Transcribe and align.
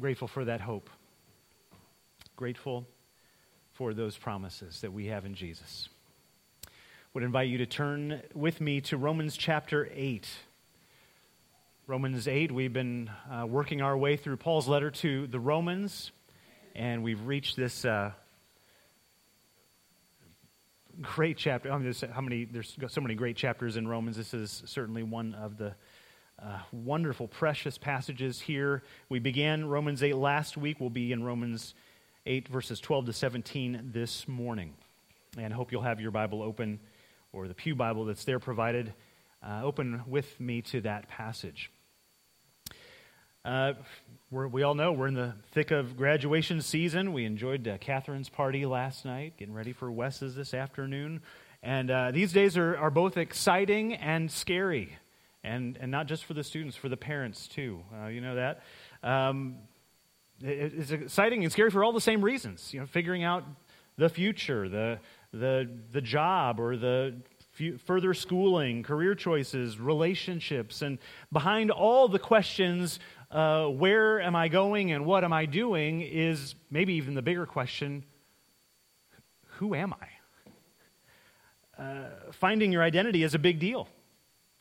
Grateful 0.00 0.26
for 0.26 0.44
that 0.46 0.60
hope. 0.60 0.90
Grateful 2.34 2.84
for 3.74 3.94
those 3.94 4.18
promises 4.18 4.80
that 4.80 4.92
we 4.92 5.06
have 5.06 5.24
in 5.24 5.34
Jesus. 5.34 5.88
Would 7.12 7.22
invite 7.22 7.48
you 7.48 7.58
to 7.58 7.66
turn 7.66 8.20
with 8.34 8.60
me 8.60 8.80
to 8.82 8.96
Romans 8.96 9.36
chapter 9.36 9.88
8. 9.94 10.28
Romans 11.86 12.26
8, 12.26 12.50
we've 12.50 12.72
been 12.72 13.08
uh, 13.30 13.46
working 13.46 13.82
our 13.82 13.96
way 13.96 14.16
through 14.16 14.36
Paul's 14.38 14.66
letter 14.66 14.90
to 14.90 15.28
the 15.28 15.38
Romans, 15.38 16.10
and 16.74 17.04
we've 17.04 17.24
reached 17.24 17.54
this 17.54 17.84
uh, 17.84 18.10
great 21.00 21.36
chapter. 21.36 21.70
I 21.70 21.78
mean, 21.78 21.94
how 22.12 22.20
many, 22.20 22.46
there's 22.46 22.76
so 22.88 23.00
many 23.00 23.14
great 23.14 23.36
chapters 23.36 23.76
in 23.76 23.86
Romans. 23.86 24.16
This 24.16 24.34
is 24.34 24.64
certainly 24.66 25.04
one 25.04 25.34
of 25.34 25.56
the 25.56 25.76
uh, 26.42 26.58
wonderful, 26.72 27.28
precious 27.28 27.78
passages 27.78 28.40
here. 28.40 28.82
We 29.08 29.18
began 29.18 29.64
Romans 29.66 30.02
8 30.02 30.16
last 30.16 30.56
week. 30.56 30.80
We'll 30.80 30.90
be 30.90 31.12
in 31.12 31.22
Romans 31.22 31.74
8, 32.26 32.48
verses 32.48 32.80
12 32.80 33.06
to 33.06 33.12
17 33.12 33.90
this 33.92 34.26
morning. 34.26 34.74
And 35.38 35.52
I 35.52 35.56
hope 35.56 35.72
you'll 35.72 35.82
have 35.82 36.00
your 36.00 36.10
Bible 36.10 36.42
open 36.42 36.80
or 37.32 37.48
the 37.48 37.54
Pew 37.54 37.74
Bible 37.74 38.04
that's 38.04 38.24
there 38.24 38.38
provided. 38.38 38.94
Uh, 39.42 39.60
open 39.62 40.02
with 40.06 40.40
me 40.40 40.62
to 40.62 40.80
that 40.82 41.08
passage. 41.08 41.70
Uh, 43.44 43.74
we 44.30 44.62
all 44.62 44.74
know 44.74 44.90
we're 44.92 45.06
in 45.06 45.14
the 45.14 45.34
thick 45.52 45.70
of 45.70 45.96
graduation 45.96 46.62
season. 46.62 47.12
We 47.12 47.26
enjoyed 47.26 47.68
uh, 47.68 47.76
Catherine's 47.78 48.30
party 48.30 48.64
last 48.64 49.04
night, 49.04 49.36
getting 49.36 49.54
ready 49.54 49.72
for 49.72 49.92
Wes's 49.92 50.34
this 50.34 50.54
afternoon. 50.54 51.20
And 51.62 51.90
uh, 51.90 52.10
these 52.10 52.32
days 52.32 52.56
are, 52.56 52.76
are 52.76 52.90
both 52.90 53.16
exciting 53.16 53.94
and 53.94 54.30
scary 54.30 54.96
and, 55.44 55.78
and 55.80 55.90
not 55.90 56.06
just 56.06 56.24
for 56.24 56.34
the 56.34 56.42
students, 56.42 56.76
for 56.76 56.88
the 56.88 56.96
parents 56.96 57.46
too. 57.46 57.82
Uh, 58.02 58.08
you 58.08 58.20
know 58.20 58.34
that? 58.34 58.62
Um, 59.02 59.56
it, 60.40 60.72
it's 60.76 60.90
exciting 60.90 61.44
and 61.44 61.52
scary 61.52 61.70
for 61.70 61.84
all 61.84 61.92
the 61.92 62.00
same 62.00 62.24
reasons. 62.24 62.72
You 62.72 62.80
know, 62.80 62.86
figuring 62.86 63.22
out 63.22 63.44
the 63.96 64.08
future, 64.08 64.68
the, 64.68 64.98
the, 65.32 65.70
the 65.92 66.00
job, 66.00 66.58
or 66.58 66.76
the 66.76 67.14
further 67.84 68.14
schooling, 68.14 68.82
career 68.82 69.14
choices, 69.14 69.78
relationships, 69.78 70.82
and 70.82 70.98
behind 71.30 71.70
all 71.70 72.08
the 72.08 72.18
questions, 72.18 72.98
uh, 73.30 73.66
where 73.66 74.20
am 74.20 74.34
I 74.34 74.48
going 74.48 74.90
and 74.90 75.06
what 75.06 75.22
am 75.22 75.32
I 75.32 75.46
doing, 75.46 76.00
is 76.00 76.56
maybe 76.70 76.94
even 76.94 77.14
the 77.14 77.22
bigger 77.22 77.46
question 77.46 78.04
who 79.58 79.72
am 79.74 79.94
I? 79.94 80.08
Uh, 81.80 82.08
finding 82.32 82.72
your 82.72 82.82
identity 82.82 83.22
is 83.22 83.34
a 83.34 83.38
big 83.38 83.60
deal 83.60 83.88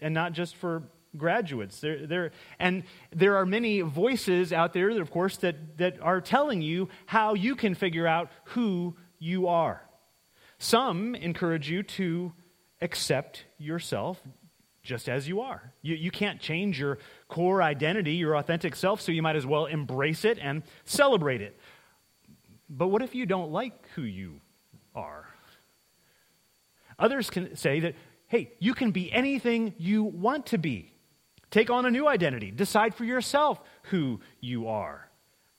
and 0.03 0.13
not 0.13 0.33
just 0.33 0.55
for 0.55 0.83
graduates. 1.17 1.79
There, 1.79 2.05
there, 2.05 2.31
and 2.59 2.83
there 3.11 3.37
are 3.37 3.45
many 3.45 3.81
voices 3.81 4.53
out 4.53 4.73
there, 4.73 4.93
that 4.93 5.01
of 5.01 5.11
course, 5.11 5.37
that, 5.37 5.77
that 5.77 5.99
are 6.01 6.21
telling 6.21 6.61
you 6.61 6.89
how 7.05 7.33
you 7.33 7.55
can 7.55 7.73
figure 7.73 8.05
out 8.05 8.29
who 8.45 8.95
you 9.19 9.47
are. 9.47 9.81
Some 10.57 11.15
encourage 11.15 11.69
you 11.69 11.83
to 11.83 12.33
accept 12.81 13.45
yourself 13.57 14.21
just 14.81 15.07
as 15.07 15.27
you 15.27 15.41
are. 15.41 15.73
You, 15.81 15.95
you 15.95 16.11
can't 16.11 16.39
change 16.39 16.79
your 16.79 16.99
core 17.29 17.63
identity, 17.63 18.13
your 18.13 18.35
authentic 18.35 18.75
self, 18.75 18.99
so 18.99 19.11
you 19.11 19.21
might 19.21 19.37
as 19.37 19.45
well 19.45 19.65
embrace 19.65 20.25
it 20.25 20.37
and 20.41 20.63
celebrate 20.83 21.41
it. 21.41 21.57
But 22.69 22.87
what 22.87 23.01
if 23.01 23.15
you 23.15 23.25
don't 23.25 23.51
like 23.51 23.73
who 23.95 24.01
you 24.01 24.41
are? 24.93 25.27
Others 26.99 27.29
can 27.29 27.55
say 27.55 27.79
that 27.81 27.95
hey, 28.33 28.51
you 28.57 28.73
can 28.73 28.89
be 28.89 29.13
anything 29.13 29.75
you 29.77 30.03
want 30.03 30.47
to 30.47 30.57
be. 30.57 30.91
Take 31.51 31.69
on 31.69 31.85
a 31.85 31.91
new 31.91 32.07
identity. 32.07 32.49
Decide 32.49 32.95
for 32.95 33.03
yourself 33.03 33.61
who 33.83 34.21
you 34.41 34.69
are. 34.69 35.07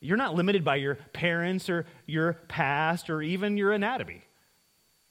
You're 0.01 0.17
not 0.17 0.35
limited 0.35 0.65
by 0.65 0.75
your 0.77 0.97
parents 1.13 1.71
or 1.71 1.87
your 2.05 2.33
past 2.49 3.11
or 3.11 3.23
even 3.23 3.57
your 3.57 3.71
anatomy. 3.71 4.25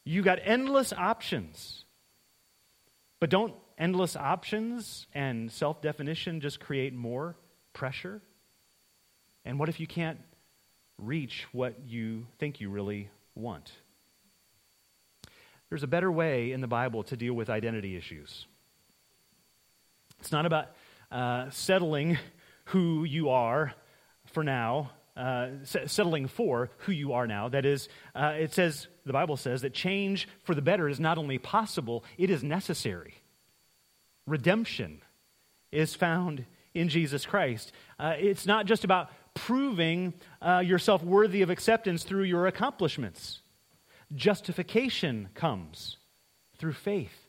You 0.04 0.24
got 0.24 0.40
endless 0.44 0.92
options. 0.92 1.86
But 3.22 3.30
don't 3.30 3.54
endless 3.78 4.18
options 4.18 5.08
and 5.14 5.50
self 5.50 5.82
definition 5.82 6.42
just 6.42 6.60
create 6.60 6.94
more 6.94 7.38
pressure? 7.72 8.22
And 9.46 9.58
what 9.58 9.70
if 9.70 9.80
you 9.80 9.88
can't 9.88 10.20
reach 10.98 11.48
what 11.54 11.80
you 11.88 12.28
think 12.40 12.60
you 12.60 12.70
really 12.70 13.10
want? 13.36 13.72
There's 15.74 15.82
a 15.82 15.88
better 15.88 16.12
way 16.12 16.52
in 16.52 16.62
the 16.62 16.68
Bible 16.68 17.02
to 17.06 17.18
deal 17.18 17.34
with 17.34 17.50
identity 17.50 17.98
issues. 17.98 18.46
It's 20.20 20.32
not 20.32 20.46
about 20.46 20.68
uh, 21.12 21.50
settling 21.50 22.20
who 22.66 23.06
you 23.06 23.30
are 23.30 23.74
for 24.28 24.44
now, 24.44 24.92
uh, 25.18 25.48
settling 25.64 26.28
for 26.28 26.70
who 26.82 26.92
you 26.92 27.14
are 27.14 27.26
now. 27.26 27.50
That 27.50 27.66
is, 27.66 27.90
uh, 28.14 28.36
it 28.38 28.54
says, 28.54 28.86
the 29.04 29.14
Bible 29.14 29.36
says 29.36 29.64
that 29.64 29.74
change 29.74 30.28
for 30.44 30.54
the 30.54 30.62
better 30.62 30.88
is 30.88 31.00
not 31.00 31.18
only 31.18 31.40
possible, 31.40 32.04
it 32.20 32.30
is 32.30 32.44
necessary. 32.44 33.16
Redemption 34.28 35.02
is 35.72 35.96
found 35.96 36.46
in 36.76 36.88
Jesus 36.88 37.26
Christ. 37.26 37.72
Uh, 37.98 38.14
it's 38.20 38.46
not 38.46 38.68
just 38.68 38.84
about 38.84 39.10
proving 39.34 40.14
uh, 40.40 40.60
yourself 40.60 41.02
worthy 41.02 41.42
of 41.42 41.50
acceptance 41.50 42.04
through 42.04 42.26
your 42.26 42.46
accomplishments 42.46 43.40
justification 44.16 45.30
comes 45.34 45.98
through 46.58 46.74
faith, 46.74 47.28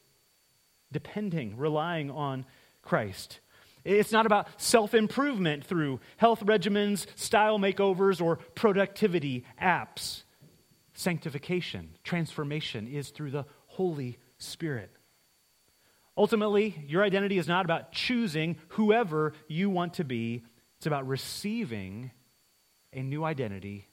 depending, 0.92 1.56
relying 1.56 2.10
on 2.10 2.44
Christ. 2.82 3.40
It's 3.84 4.12
not 4.12 4.26
about 4.26 4.48
self 4.60 4.94
improvement 4.94 5.64
through 5.64 6.00
health 6.16 6.40
regimens, 6.40 7.06
style 7.16 7.58
makeovers, 7.58 8.20
or 8.20 8.36
productivity 8.54 9.44
apps. 9.60 10.22
Sanctification, 10.94 11.90
transformation 12.04 12.86
is 12.86 13.10
through 13.10 13.32
the 13.32 13.44
Holy 13.66 14.18
Spirit. 14.38 14.90
Ultimately, 16.16 16.84
your 16.86 17.02
identity 17.02 17.38
is 17.38 17.48
not 17.48 17.64
about 17.64 17.90
choosing 17.90 18.56
whoever 18.68 19.32
you 19.48 19.68
want 19.68 19.94
to 19.94 20.04
be, 20.04 20.44
it's 20.76 20.86
about 20.86 21.08
receiving 21.08 22.12
a 22.92 23.02
new 23.02 23.24
identity 23.24 23.88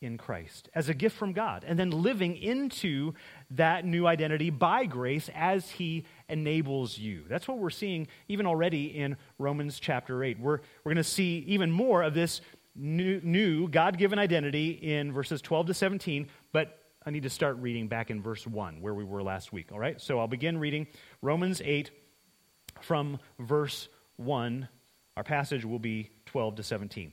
in 0.00 0.18
Christ 0.18 0.68
as 0.74 0.88
a 0.88 0.94
gift 0.94 1.16
from 1.16 1.32
God, 1.32 1.64
and 1.66 1.78
then 1.78 1.90
living 1.90 2.36
into 2.36 3.14
that 3.52 3.84
new 3.84 4.06
identity 4.06 4.50
by 4.50 4.84
grace 4.84 5.30
as 5.34 5.70
He 5.70 6.04
enables 6.28 6.98
you. 6.98 7.24
That's 7.28 7.48
what 7.48 7.58
we're 7.58 7.70
seeing 7.70 8.08
even 8.28 8.46
already 8.46 8.86
in 8.86 9.16
Romans 9.38 9.78
chapter 9.80 10.22
8. 10.22 10.38
We're, 10.38 10.58
we're 10.84 10.92
going 10.92 10.96
to 10.96 11.04
see 11.04 11.44
even 11.46 11.70
more 11.70 12.02
of 12.02 12.14
this 12.14 12.40
new, 12.74 13.20
new 13.22 13.68
God 13.68 13.98
given 13.98 14.18
identity 14.18 14.70
in 14.70 15.12
verses 15.12 15.40
12 15.40 15.68
to 15.68 15.74
17, 15.74 16.28
but 16.52 16.78
I 17.06 17.10
need 17.10 17.22
to 17.24 17.30
start 17.30 17.56
reading 17.58 17.88
back 17.88 18.10
in 18.10 18.22
verse 18.22 18.46
1, 18.46 18.80
where 18.80 18.94
we 18.94 19.04
were 19.04 19.22
last 19.22 19.52
week. 19.52 19.72
All 19.72 19.78
right? 19.78 20.00
So 20.00 20.18
I'll 20.18 20.28
begin 20.28 20.58
reading 20.58 20.86
Romans 21.22 21.60
8 21.64 21.90
from 22.80 23.18
verse 23.38 23.88
1. 24.16 24.68
Our 25.16 25.24
passage 25.24 25.64
will 25.64 25.78
be 25.78 26.10
12 26.26 26.56
to 26.56 26.62
17. 26.62 27.12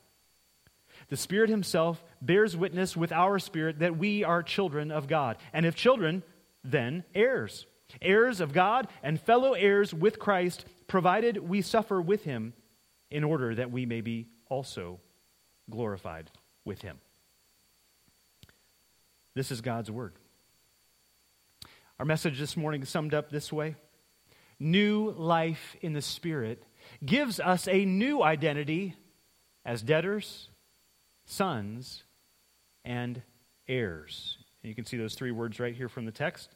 The 1.11 1.17
Spirit 1.17 1.49
Himself 1.49 2.01
bears 2.21 2.55
witness 2.55 2.95
with 2.95 3.11
our 3.11 3.37
spirit 3.37 3.79
that 3.79 3.97
we 3.97 4.23
are 4.23 4.41
children 4.41 4.91
of 4.91 5.09
God. 5.09 5.35
And 5.51 5.65
if 5.65 5.75
children, 5.75 6.23
then 6.63 7.03
heirs. 7.13 7.65
Heirs 8.01 8.39
of 8.39 8.53
God 8.53 8.87
and 9.03 9.19
fellow 9.19 9.51
heirs 9.51 9.93
with 9.93 10.19
Christ, 10.19 10.63
provided 10.87 11.37
we 11.37 11.61
suffer 11.61 12.01
with 12.01 12.23
Him 12.23 12.53
in 13.09 13.25
order 13.25 13.53
that 13.55 13.71
we 13.71 13.85
may 13.85 13.99
be 13.99 14.29
also 14.47 15.01
glorified 15.69 16.31
with 16.63 16.81
Him. 16.81 16.97
This 19.33 19.51
is 19.51 19.59
God's 19.59 19.91
Word. 19.91 20.13
Our 21.99 22.05
message 22.05 22.39
this 22.39 22.55
morning 22.55 22.85
summed 22.85 23.13
up 23.13 23.29
this 23.29 23.51
way 23.51 23.75
New 24.59 25.11
life 25.11 25.75
in 25.81 25.91
the 25.91 26.01
Spirit 26.01 26.63
gives 27.05 27.41
us 27.41 27.67
a 27.67 27.83
new 27.83 28.23
identity 28.23 28.95
as 29.65 29.81
debtors 29.81 30.47
sons, 31.31 32.03
and 32.83 33.21
heirs. 33.67 34.37
And 34.61 34.69
you 34.69 34.75
can 34.75 34.85
see 34.85 34.97
those 34.97 35.15
three 35.15 35.31
words 35.31 35.59
right 35.59 35.73
here 35.73 35.87
from 35.87 36.05
the 36.05 36.11
text. 36.11 36.49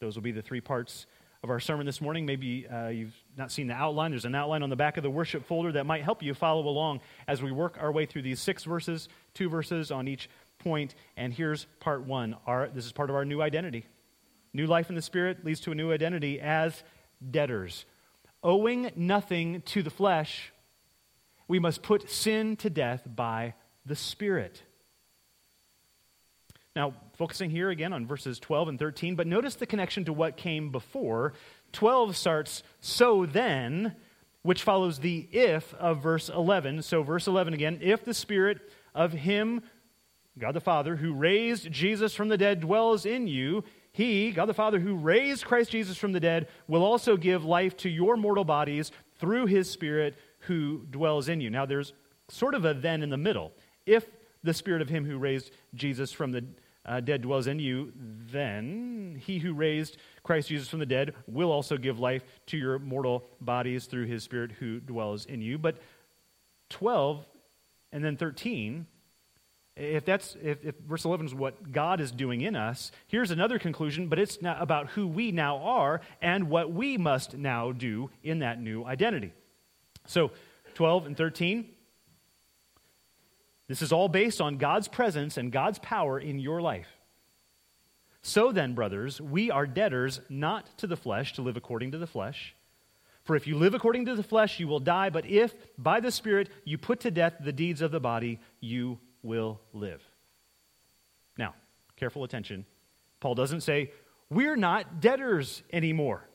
Those 0.00 0.16
will 0.16 0.22
be 0.22 0.32
the 0.32 0.42
three 0.42 0.60
parts 0.60 1.06
of 1.42 1.50
our 1.50 1.60
sermon 1.60 1.86
this 1.86 2.00
morning. 2.00 2.26
Maybe 2.26 2.66
uh, 2.66 2.88
you've 2.88 3.14
not 3.36 3.52
seen 3.52 3.68
the 3.68 3.74
outline. 3.74 4.10
There's 4.10 4.24
an 4.24 4.34
outline 4.34 4.62
on 4.62 4.70
the 4.70 4.76
back 4.76 4.96
of 4.96 5.02
the 5.02 5.10
worship 5.10 5.46
folder 5.46 5.72
that 5.72 5.86
might 5.86 6.02
help 6.02 6.22
you 6.22 6.34
follow 6.34 6.66
along 6.66 7.00
as 7.28 7.40
we 7.40 7.52
work 7.52 7.78
our 7.80 7.92
way 7.92 8.04
through 8.04 8.22
these 8.22 8.40
six 8.40 8.64
verses, 8.64 9.08
two 9.32 9.48
verses 9.48 9.90
on 9.90 10.08
each 10.08 10.28
point. 10.58 10.94
And 11.16 11.32
here's 11.32 11.66
part 11.78 12.04
one. 12.04 12.36
Our, 12.46 12.68
this 12.68 12.86
is 12.86 12.92
part 12.92 13.10
of 13.10 13.16
our 13.16 13.24
new 13.24 13.40
identity. 13.40 13.86
New 14.52 14.66
life 14.66 14.88
in 14.88 14.96
the 14.96 15.02
Spirit 15.02 15.44
leads 15.44 15.60
to 15.60 15.72
a 15.72 15.74
new 15.74 15.92
identity 15.92 16.40
as 16.40 16.82
debtors. 17.30 17.84
Owing 18.42 18.90
nothing 18.96 19.62
to 19.66 19.82
the 19.82 19.90
flesh, 19.90 20.52
we 21.46 21.58
must 21.58 21.82
put 21.82 22.10
sin 22.10 22.56
to 22.56 22.70
death 22.70 23.06
by 23.06 23.54
the 23.86 23.96
Spirit. 23.96 24.62
Now, 26.76 26.94
focusing 27.14 27.50
here 27.50 27.70
again 27.70 27.92
on 27.92 28.06
verses 28.06 28.38
12 28.38 28.68
and 28.68 28.78
13, 28.78 29.16
but 29.16 29.26
notice 29.26 29.56
the 29.56 29.66
connection 29.66 30.04
to 30.04 30.12
what 30.12 30.36
came 30.36 30.70
before. 30.70 31.34
12 31.72 32.16
starts, 32.16 32.62
so 32.80 33.26
then, 33.26 33.96
which 34.42 34.62
follows 34.62 35.00
the 35.00 35.28
if 35.32 35.74
of 35.74 36.02
verse 36.02 36.28
11. 36.28 36.82
So, 36.82 37.02
verse 37.02 37.26
11 37.26 37.54
again, 37.54 37.80
if 37.82 38.04
the 38.04 38.14
Spirit 38.14 38.60
of 38.94 39.12
Him, 39.12 39.62
God 40.38 40.52
the 40.52 40.60
Father, 40.60 40.96
who 40.96 41.12
raised 41.12 41.70
Jesus 41.70 42.14
from 42.14 42.28
the 42.28 42.38
dead 42.38 42.60
dwells 42.60 43.04
in 43.04 43.26
you, 43.26 43.64
He, 43.92 44.30
God 44.30 44.46
the 44.46 44.54
Father, 44.54 44.78
who 44.78 44.94
raised 44.94 45.44
Christ 45.44 45.72
Jesus 45.72 45.96
from 45.96 46.12
the 46.12 46.20
dead, 46.20 46.46
will 46.68 46.84
also 46.84 47.16
give 47.16 47.44
life 47.44 47.76
to 47.78 47.90
your 47.90 48.16
mortal 48.16 48.44
bodies 48.44 48.92
through 49.18 49.46
His 49.46 49.68
Spirit 49.68 50.16
who 50.40 50.86
dwells 50.90 51.28
in 51.28 51.40
you. 51.40 51.50
Now, 51.50 51.66
there's 51.66 51.92
sort 52.28 52.54
of 52.54 52.64
a 52.64 52.74
then 52.74 53.02
in 53.02 53.10
the 53.10 53.16
middle. 53.16 53.52
If 53.90 54.08
the 54.44 54.54
spirit 54.54 54.82
of 54.82 54.88
him 54.88 55.04
who 55.04 55.18
raised 55.18 55.50
Jesus 55.74 56.12
from 56.12 56.30
the 56.30 56.44
uh, 56.86 57.00
dead 57.00 57.22
dwells 57.22 57.48
in 57.48 57.58
you, 57.58 57.92
then 57.96 59.20
he 59.20 59.38
who 59.38 59.52
raised 59.52 59.96
Christ 60.22 60.48
Jesus 60.48 60.68
from 60.68 60.78
the 60.78 60.86
dead 60.86 61.14
will 61.26 61.50
also 61.50 61.76
give 61.76 61.98
life 61.98 62.22
to 62.46 62.56
your 62.56 62.78
mortal 62.78 63.26
bodies 63.40 63.86
through 63.86 64.06
his 64.06 64.22
spirit 64.22 64.52
who 64.52 64.78
dwells 64.78 65.26
in 65.26 65.42
you. 65.42 65.58
But 65.58 65.78
12 66.68 67.26
and 67.90 68.04
then 68.04 68.16
13 68.16 68.86
if 69.76 70.04
that's 70.04 70.36
if, 70.42 70.64
if, 70.64 70.74
verse 70.86 71.04
11 71.04 71.26
is 71.26 71.34
what 71.34 71.72
god 71.72 72.00
is 72.00 72.12
doing 72.12 72.42
in 72.42 72.54
us 72.54 72.92
here's 73.08 73.32
another 73.32 73.58
conclusion 73.58 74.06
but 74.06 74.18
it's 74.18 74.40
not 74.40 74.62
about 74.62 74.90
who 74.90 75.08
we 75.08 75.32
now 75.32 75.56
are 75.58 76.00
and 76.22 76.48
what 76.48 76.72
we 76.72 76.96
must 76.96 77.36
now 77.36 77.72
do 77.72 78.08
in 78.22 78.40
that 78.40 78.60
new 78.60 78.84
identity 78.84 79.32
so 80.06 80.30
12 80.74 81.06
and 81.06 81.16
13 81.16 81.68
this 83.70 83.82
is 83.82 83.92
all 83.92 84.08
based 84.08 84.40
on 84.40 84.56
God's 84.56 84.88
presence 84.88 85.36
and 85.36 85.52
God's 85.52 85.78
power 85.78 86.18
in 86.18 86.40
your 86.40 86.60
life. 86.60 86.88
So 88.20 88.50
then, 88.50 88.74
brothers, 88.74 89.20
we 89.20 89.48
are 89.52 89.64
debtors 89.64 90.20
not 90.28 90.76
to 90.78 90.88
the 90.88 90.96
flesh 90.96 91.34
to 91.34 91.42
live 91.42 91.56
according 91.56 91.92
to 91.92 91.98
the 91.98 92.08
flesh. 92.08 92.56
For 93.22 93.36
if 93.36 93.46
you 93.46 93.56
live 93.56 93.72
according 93.74 94.06
to 94.06 94.16
the 94.16 94.24
flesh, 94.24 94.58
you 94.58 94.66
will 94.66 94.80
die, 94.80 95.08
but 95.08 95.24
if 95.24 95.54
by 95.78 96.00
the 96.00 96.10
Spirit 96.10 96.48
you 96.64 96.78
put 96.78 96.98
to 97.02 97.12
death 97.12 97.34
the 97.38 97.52
deeds 97.52 97.80
of 97.80 97.92
the 97.92 98.00
body, 98.00 98.40
you 98.58 98.98
will 99.22 99.60
live. 99.72 100.02
Now, 101.38 101.54
careful 101.94 102.24
attention. 102.24 102.66
Paul 103.20 103.36
doesn't 103.36 103.60
say, 103.60 103.92
We're 104.30 104.56
not 104.56 105.00
debtors 105.00 105.62
anymore. 105.72 106.28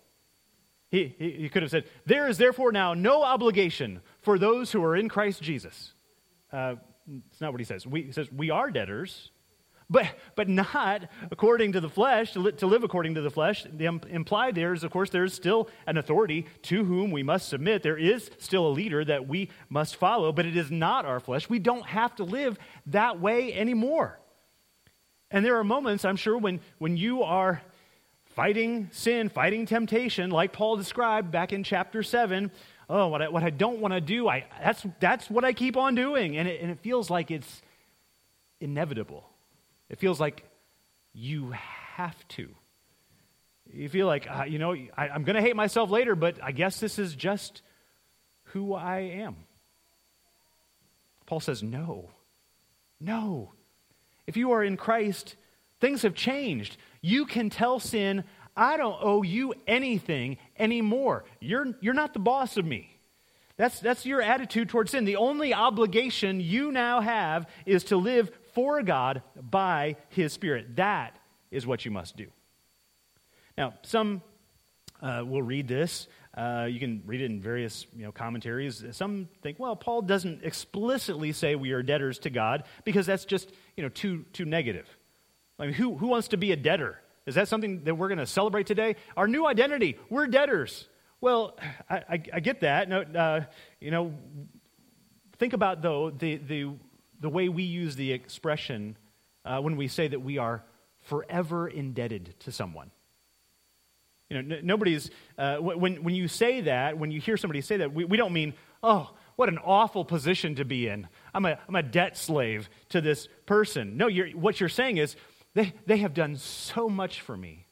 He, 0.90 1.14
he, 1.20 1.32
he, 1.32 1.50
could 1.50 1.64
have 1.64 1.72
said, 1.72 1.84
There 2.06 2.30
is 2.30 2.38
therefore 2.38 2.72
now 2.72 2.94
no 2.94 3.24
obligation 3.24 4.00
for 4.22 4.40
those 4.40 4.72
who 4.72 4.82
are 4.86 4.96
in 4.96 5.10
Christ 5.10 5.42
Jesus. 5.42 5.92
Uh, 6.50 6.76
it's 7.08 7.42
not 7.42 7.52
what 7.52 7.62
he 7.62 7.66
says. 7.66 7.86
We, 7.86 8.04
he 8.04 8.12
says, 8.12 8.32
we 8.32 8.50
are 8.50 8.72
debtors, 8.72 9.32
but, 9.90 10.08
but 10.36 10.50
not 10.50 11.04
according 11.32 11.74
to 11.74 11.82
the 11.82 11.90
flesh, 11.90 12.34
to, 12.34 12.40
li- 12.40 12.52
to 12.54 12.66
live 12.66 12.84
according 12.84 13.16
to 13.16 13.22
the 13.22 13.30
flesh. 13.30 13.66
The 13.72 13.86
implied 13.86 14.56
there 14.56 14.74
is, 14.74 14.84
of 14.84 14.92
course, 14.92 15.12
there's 15.12 15.34
still 15.34 15.70
an 15.86 15.98
authority 15.98 16.48
to 16.64 16.84
whom 16.84 17.12
we 17.12 17.22
must 17.22 17.48
submit. 17.50 17.84
There 17.84 17.98
is 17.98 18.32
still 18.40 18.68
a 18.68 18.70
leader 18.70 19.06
that 19.06 19.28
we 19.28 19.50
must 19.70 19.96
follow, 19.98 20.32
but 20.32 20.46
it 20.46 20.58
is 20.58 20.72
not 20.72 21.06
our 21.06 21.20
flesh. 21.20 21.48
We 21.48 21.60
don't 21.60 21.86
have 21.86 22.16
to 22.16 22.24
live 22.24 22.58
that 22.88 23.20
way 23.20 23.54
anymore. 23.54 24.20
And 25.30 25.46
there 25.46 25.58
are 25.58 25.64
moments, 25.64 26.06
I'm 26.06 26.16
sure, 26.16 26.38
when, 26.38 26.62
when 26.80 26.98
you 26.98 27.22
are 27.24 27.62
fighting 28.36 28.90
sin, 28.92 29.30
fighting 29.30 29.66
temptation, 29.66 30.30
like 30.30 30.52
Paul 30.52 30.78
described 30.78 31.32
back 31.32 31.54
in 31.54 31.64
chapter 31.64 32.04
7, 32.04 32.52
oh, 32.90 33.08
what 33.08 33.22
I, 33.22 33.30
what 33.30 33.44
I 33.44 33.50
don't 33.50 33.80
want 33.80 33.94
to 33.94 34.02
do, 34.02 34.28
I, 34.28 34.46
that's, 34.62 34.86
that's 35.00 35.30
what 35.30 35.44
I 35.44 35.54
keep 35.54 35.78
on 35.78 35.96
doing. 35.96 36.38
And 36.38 36.48
it, 36.48 36.62
and 36.62 36.72
it 36.72 36.80
feels 36.80 37.10
like 37.10 37.32
it's 37.32 37.62
inevitable. 38.60 39.30
It 39.90 40.00
feels 40.00 40.20
like 40.20 40.44
you 41.14 41.52
have 41.52 42.28
to. 42.30 42.50
You 43.74 43.90
feel 43.90 44.08
like, 44.08 44.28
uh, 44.30 44.44
you 44.44 44.60
know, 44.60 44.74
I, 44.74 45.10
I'm 45.10 45.24
going 45.24 45.36
to 45.36 45.42
hate 45.42 45.56
myself 45.56 45.90
later, 45.90 46.16
but 46.16 46.42
I 46.44 46.52
guess 46.52 46.80
this 46.80 47.00
is 47.00 47.16
just 47.16 47.62
who 48.46 48.74
I 48.74 49.00
am. 49.00 49.36
Paul 51.26 51.40
says, 51.40 51.64
no. 51.64 52.10
No. 53.00 53.52
If 54.28 54.38
you 54.38 54.52
are 54.52 54.64
in 54.64 54.78
Christ, 54.78 55.36
things 55.82 56.04
have 56.04 56.14
changed. 56.14 56.78
You 57.02 57.26
can 57.26 57.50
tell 57.50 57.80
sin, 57.80 58.24
I 58.56 58.78
don't 58.78 58.98
owe 59.02 59.24
you 59.24 59.54
anything 59.68 60.38
anymore. 60.58 61.26
You're, 61.42 61.74
you're 61.82 61.94
not 61.94 62.14
the 62.14 62.20
boss 62.20 62.58
of 62.58 62.66
me. 62.66 62.98
That's, 63.58 63.80
that's 63.80 64.06
your 64.06 64.22
attitude 64.22 64.70
towards 64.70 64.92
sin. 64.92 65.06
The 65.06 65.16
only 65.16 65.54
obligation 65.54 66.40
you 66.40 66.72
now 66.72 67.02
have 67.02 67.50
is 67.66 67.86
to 67.86 67.98
live 67.98 68.32
for 68.54 68.82
God 68.84 69.22
by 69.40 69.98
His 70.10 70.34
Spirit. 70.34 70.76
That 70.76 71.18
is 71.52 71.66
what 71.66 71.86
you 71.86 71.92
must 71.92 72.18
do. 72.18 72.28
Now, 73.58 73.76
some 73.84 74.22
uh, 75.02 75.24
will 75.26 75.42
read 75.42 75.68
this. 75.68 76.08
Uh, 76.36 76.68
you 76.70 76.80
can 76.82 77.02
read 77.06 77.22
it 77.22 77.26
in 77.26 77.42
various 77.42 77.86
you 77.96 78.04
know, 78.04 78.12
commentaries. 78.12 78.84
Some 78.92 79.30
think, 79.42 79.58
well, 79.58 79.76
Paul 79.76 80.02
doesn't 80.02 80.44
explicitly 80.44 81.32
say 81.32 81.56
we 81.56 81.72
are 81.72 81.82
debtors 81.82 82.20
to 82.20 82.30
God 82.30 82.64
because 82.84 83.06
that's 83.06 83.24
just 83.24 83.54
you 83.78 83.84
know, 83.84 83.90
too, 83.90 84.26
too 84.34 84.44
negative. 84.44 84.88
I 85.58 85.68
mean, 85.68 85.74
who, 85.74 85.96
who 85.96 86.08
wants 86.08 86.30
to 86.30 86.38
be 86.38 86.52
a 86.52 86.58
debtor? 86.58 87.00
Is 87.26 87.36
that 87.36 87.48
something 87.48 87.84
that 87.86 87.96
we're 87.96 88.08
going 88.08 88.20
to 88.20 88.28
celebrate 88.28 88.68
today? 88.68 88.96
Our 89.18 89.28
new 89.28 89.48
identity, 89.48 89.98
we're 90.10 90.28
debtors. 90.28 90.88
Well, 91.22 91.58
I, 91.90 91.96
I, 91.96 92.24
I 92.34 92.40
get 92.40 92.62
that. 92.62 92.88
No, 92.88 93.02
uh, 93.02 93.46
you 93.80 93.90
know, 93.90 94.14
think 95.40 95.54
about, 95.54 95.82
though, 95.82 96.12
the, 96.12 96.38
the, 96.38 96.70
the 97.20 97.30
way 97.30 97.50
we 97.50 97.64
use 97.64 97.96
the 97.96 98.12
expression 98.12 98.96
uh, 99.44 99.60
when 99.60 99.76
we 99.76 99.88
say 99.88 100.08
that 100.08 100.20
we 100.20 100.38
are 100.38 100.64
forever 101.02 101.68
indebted 101.68 102.36
to 102.42 102.52
someone. 102.52 102.92
You 104.30 104.42
know, 104.42 104.56
n- 104.58 104.66
nobody's, 104.66 105.10
uh, 105.38 105.58
when, 105.58 106.04
when 106.04 106.14
you 106.14 106.28
say 106.28 106.62
that, 106.62 106.98
when 106.98 107.10
you 107.10 107.20
hear 107.20 107.38
somebody 107.38 107.62
say 107.62 107.78
that, 107.78 107.94
we, 107.94 108.06
we 108.06 108.18
don't 108.18 108.34
mean, 108.34 108.54
oh, 108.84 109.12
what 109.36 109.50
an 109.50 109.58
awful 109.58 110.06
position 110.06 110.56
to 110.56 110.66
be 110.66 110.88
in. 110.88 111.08
I'm 111.34 111.46
a, 111.46 111.58
I'm 111.68 111.76
a 111.76 111.84
debt 111.84 112.18
slave 112.18 112.70
to 112.90 113.02
this 113.02 113.28
person. 113.46 113.98
No, 113.98 114.08
you're, 114.08 114.30
what 114.30 114.60
you're 114.60 114.70
saying 114.70 114.98
is, 114.98 115.16
they, 115.56 115.74
they 115.88 115.98
have 115.98 116.14
done 116.14 116.36
so 116.36 116.88
much 116.90 117.22
for 117.22 117.36
me. 117.36 117.66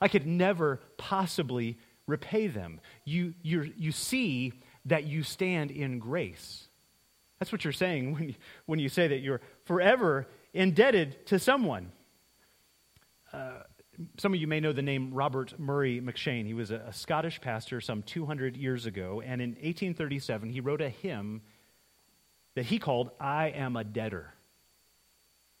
I 0.00 0.08
could 0.08 0.26
never 0.26 0.80
possibly 0.96 1.78
repay 2.06 2.48
them. 2.48 2.80
You, 3.04 3.34
you 3.42 3.72
you 3.76 3.92
see 3.92 4.52
that 4.86 5.04
you 5.04 5.22
stand 5.22 5.70
in 5.70 5.98
grace. 5.98 6.68
That's 7.38 7.50
what 7.50 7.64
you're 7.64 7.72
saying 7.72 8.12
when 8.14 8.28
you, 8.28 8.34
when 8.66 8.78
you 8.78 8.88
say 8.88 9.08
that 9.08 9.18
you're 9.18 9.40
forever 9.64 10.28
indebted 10.52 11.26
to 11.26 11.38
someone. 11.38 11.92
Uh, 13.32 13.62
some 14.18 14.34
of 14.34 14.40
you 14.40 14.46
may 14.46 14.60
know 14.60 14.72
the 14.72 14.82
name 14.82 15.12
Robert 15.14 15.58
Murray 15.58 16.00
M'Cheyne. 16.00 16.46
He 16.46 16.54
was 16.54 16.70
a, 16.70 16.76
a, 16.86 16.92
Scottish 16.92 17.40
pastor 17.40 17.80
some 17.80 18.02
200 18.02 18.56
years 18.56 18.86
ago, 18.86 19.22
and 19.24 19.40
in 19.40 19.50
1837 19.50 20.50
he 20.50 20.60
wrote 20.60 20.80
a 20.80 20.88
hymn 20.88 21.42
that 22.54 22.66
he 22.66 22.78
called 22.78 23.10
I 23.20 23.48
Am 23.48 23.76
a 23.76 23.84
Debtor. 23.84 24.34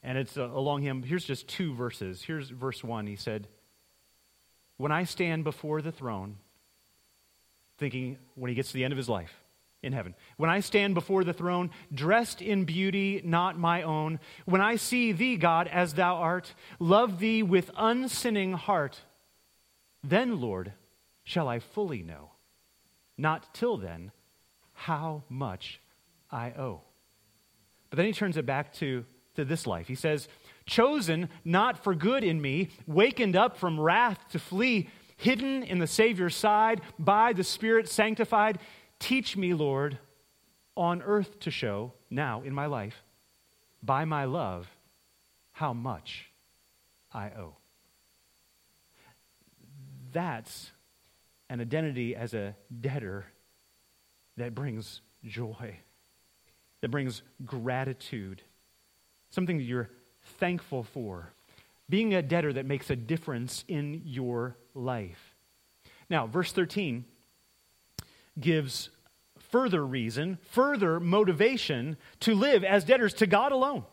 And 0.02 0.18
it's 0.18 0.36
uh, 0.36 0.42
a, 0.42 0.58
a 0.58 0.60
long 0.60 0.82
hymn. 0.82 1.02
Here's 1.02 1.24
just 1.24 1.48
two 1.48 1.74
verses. 1.74 2.22
Here's 2.22 2.50
verse 2.50 2.82
one. 2.82 3.06
He 3.06 3.16
said, 3.16 3.48
When 4.76 4.92
I 4.92 5.04
stand 5.04 5.44
before 5.44 5.82
the 5.82 5.92
throne, 5.92 6.36
thinking 7.78 8.18
when 8.34 8.48
he 8.48 8.54
gets 8.54 8.68
to 8.68 8.74
the 8.74 8.84
end 8.84 8.92
of 8.92 8.98
his 8.98 9.08
life, 9.08 9.42
in 9.82 9.92
heaven. 9.92 10.14
When 10.36 10.48
I 10.48 10.60
stand 10.60 10.94
before 10.94 11.24
the 11.24 11.32
throne, 11.32 11.70
dressed 11.92 12.40
in 12.40 12.64
beauty 12.64 13.20
not 13.24 13.58
my 13.58 13.82
own, 13.82 14.20
when 14.44 14.60
I 14.60 14.76
see 14.76 15.12
thee, 15.12 15.36
God, 15.36 15.66
as 15.66 15.94
thou 15.94 16.16
art, 16.16 16.54
love 16.78 17.18
thee 17.18 17.42
with 17.42 17.70
unsinning 17.76 18.52
heart, 18.52 19.00
then, 20.04 20.40
Lord, 20.40 20.72
shall 21.24 21.48
I 21.48 21.58
fully 21.58 22.02
know, 22.02 22.30
not 23.18 23.54
till 23.54 23.76
then, 23.76 24.12
how 24.72 25.24
much 25.28 25.80
I 26.30 26.50
owe. 26.52 26.82
But 27.90 27.96
then 27.96 28.06
he 28.06 28.12
turns 28.12 28.36
it 28.36 28.46
back 28.46 28.72
to, 28.74 29.04
to 29.34 29.44
this 29.44 29.66
life. 29.66 29.88
He 29.88 29.94
says, 29.94 30.28
Chosen 30.66 31.28
not 31.44 31.82
for 31.82 31.94
good 31.94 32.22
in 32.22 32.40
me, 32.40 32.68
wakened 32.86 33.36
up 33.36 33.56
from 33.56 33.80
wrath 33.80 34.28
to 34.30 34.38
flee, 34.38 34.88
hidden 35.16 35.62
in 35.62 35.78
the 35.78 35.86
Savior's 35.86 36.36
side, 36.36 36.80
by 36.98 37.32
the 37.32 37.44
Spirit 37.44 37.88
sanctified 37.88 38.58
Teach 39.02 39.36
me, 39.36 39.52
Lord, 39.52 39.98
on 40.76 41.02
earth 41.02 41.40
to 41.40 41.50
show, 41.50 41.92
now 42.08 42.42
in 42.42 42.54
my 42.54 42.66
life, 42.66 43.02
by 43.82 44.04
my 44.04 44.26
love, 44.26 44.68
how 45.50 45.72
much 45.72 46.30
I 47.12 47.30
owe. 47.30 47.56
That's 50.12 50.70
an 51.50 51.60
identity 51.60 52.14
as 52.14 52.32
a 52.32 52.54
debtor 52.80 53.26
that 54.36 54.54
brings 54.54 55.00
joy, 55.24 55.78
that 56.80 56.92
brings 56.92 57.22
gratitude, 57.44 58.40
something 59.32 59.58
that 59.58 59.64
you're 59.64 59.90
thankful 60.38 60.84
for. 60.84 61.32
Being 61.88 62.14
a 62.14 62.22
debtor 62.22 62.52
that 62.52 62.66
makes 62.66 62.88
a 62.90 62.96
difference 62.96 63.64
in 63.66 64.02
your 64.04 64.56
life. 64.74 65.34
Now, 66.08 66.26
verse 66.26 66.52
13 66.52 67.04
gives 68.38 68.90
further 69.50 69.84
reason, 69.84 70.38
further 70.50 71.00
motivation 71.00 71.96
to 72.20 72.34
live 72.34 72.64
as 72.64 72.84
debtors 72.84 73.14
to 73.14 73.26
God 73.26 73.52
alone. 73.52 73.84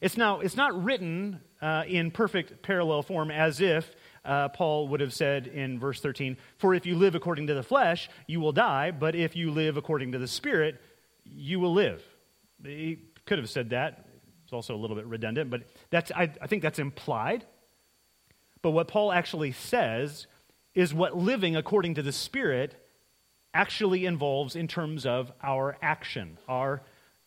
It's 0.00 0.16
now 0.16 0.40
it's 0.40 0.56
not 0.56 0.84
written 0.84 1.40
uh, 1.62 1.84
in 1.86 2.10
perfect 2.10 2.62
parallel 2.62 3.02
form 3.02 3.30
as 3.30 3.60
if 3.60 3.94
uh, 4.24 4.48
Paul 4.48 4.88
would 4.88 5.00
have 5.00 5.14
said 5.14 5.46
in 5.46 5.78
verse 5.78 6.00
13, 6.00 6.36
"For 6.58 6.74
if 6.74 6.84
you 6.84 6.96
live 6.96 7.14
according 7.14 7.46
to 7.46 7.54
the 7.54 7.62
flesh, 7.62 8.10
you 8.26 8.40
will 8.40 8.52
die; 8.52 8.90
but 8.90 9.14
if 9.14 9.36
you 9.36 9.50
live 9.50 9.76
according 9.76 10.12
to 10.12 10.18
the 10.18 10.26
Spirit, 10.26 10.80
you 11.24 11.60
will 11.60 11.72
live." 11.72 12.02
He 12.62 12.98
could 13.24 13.38
have 13.38 13.48
said 13.48 13.70
that. 13.70 14.03
Also 14.54 14.74
a 14.74 14.78
little 14.78 14.96
bit 14.96 15.06
redundant, 15.06 15.50
but 15.50 15.62
that's 15.90 16.10
I, 16.12 16.30
I 16.40 16.46
think 16.46 16.62
that's 16.62 16.78
implied. 16.78 17.44
But 18.62 18.70
what 18.70 18.88
Paul 18.88 19.12
actually 19.12 19.52
says 19.52 20.26
is 20.74 20.94
what 20.94 21.16
living 21.16 21.56
according 21.56 21.96
to 21.96 22.02
the 22.02 22.12
Spirit 22.12 22.74
actually 23.52 24.06
involves 24.06 24.56
in 24.56 24.66
terms 24.66 25.06
of 25.06 25.32
our 25.42 25.76
action, 25.82 26.38
our 26.48 26.82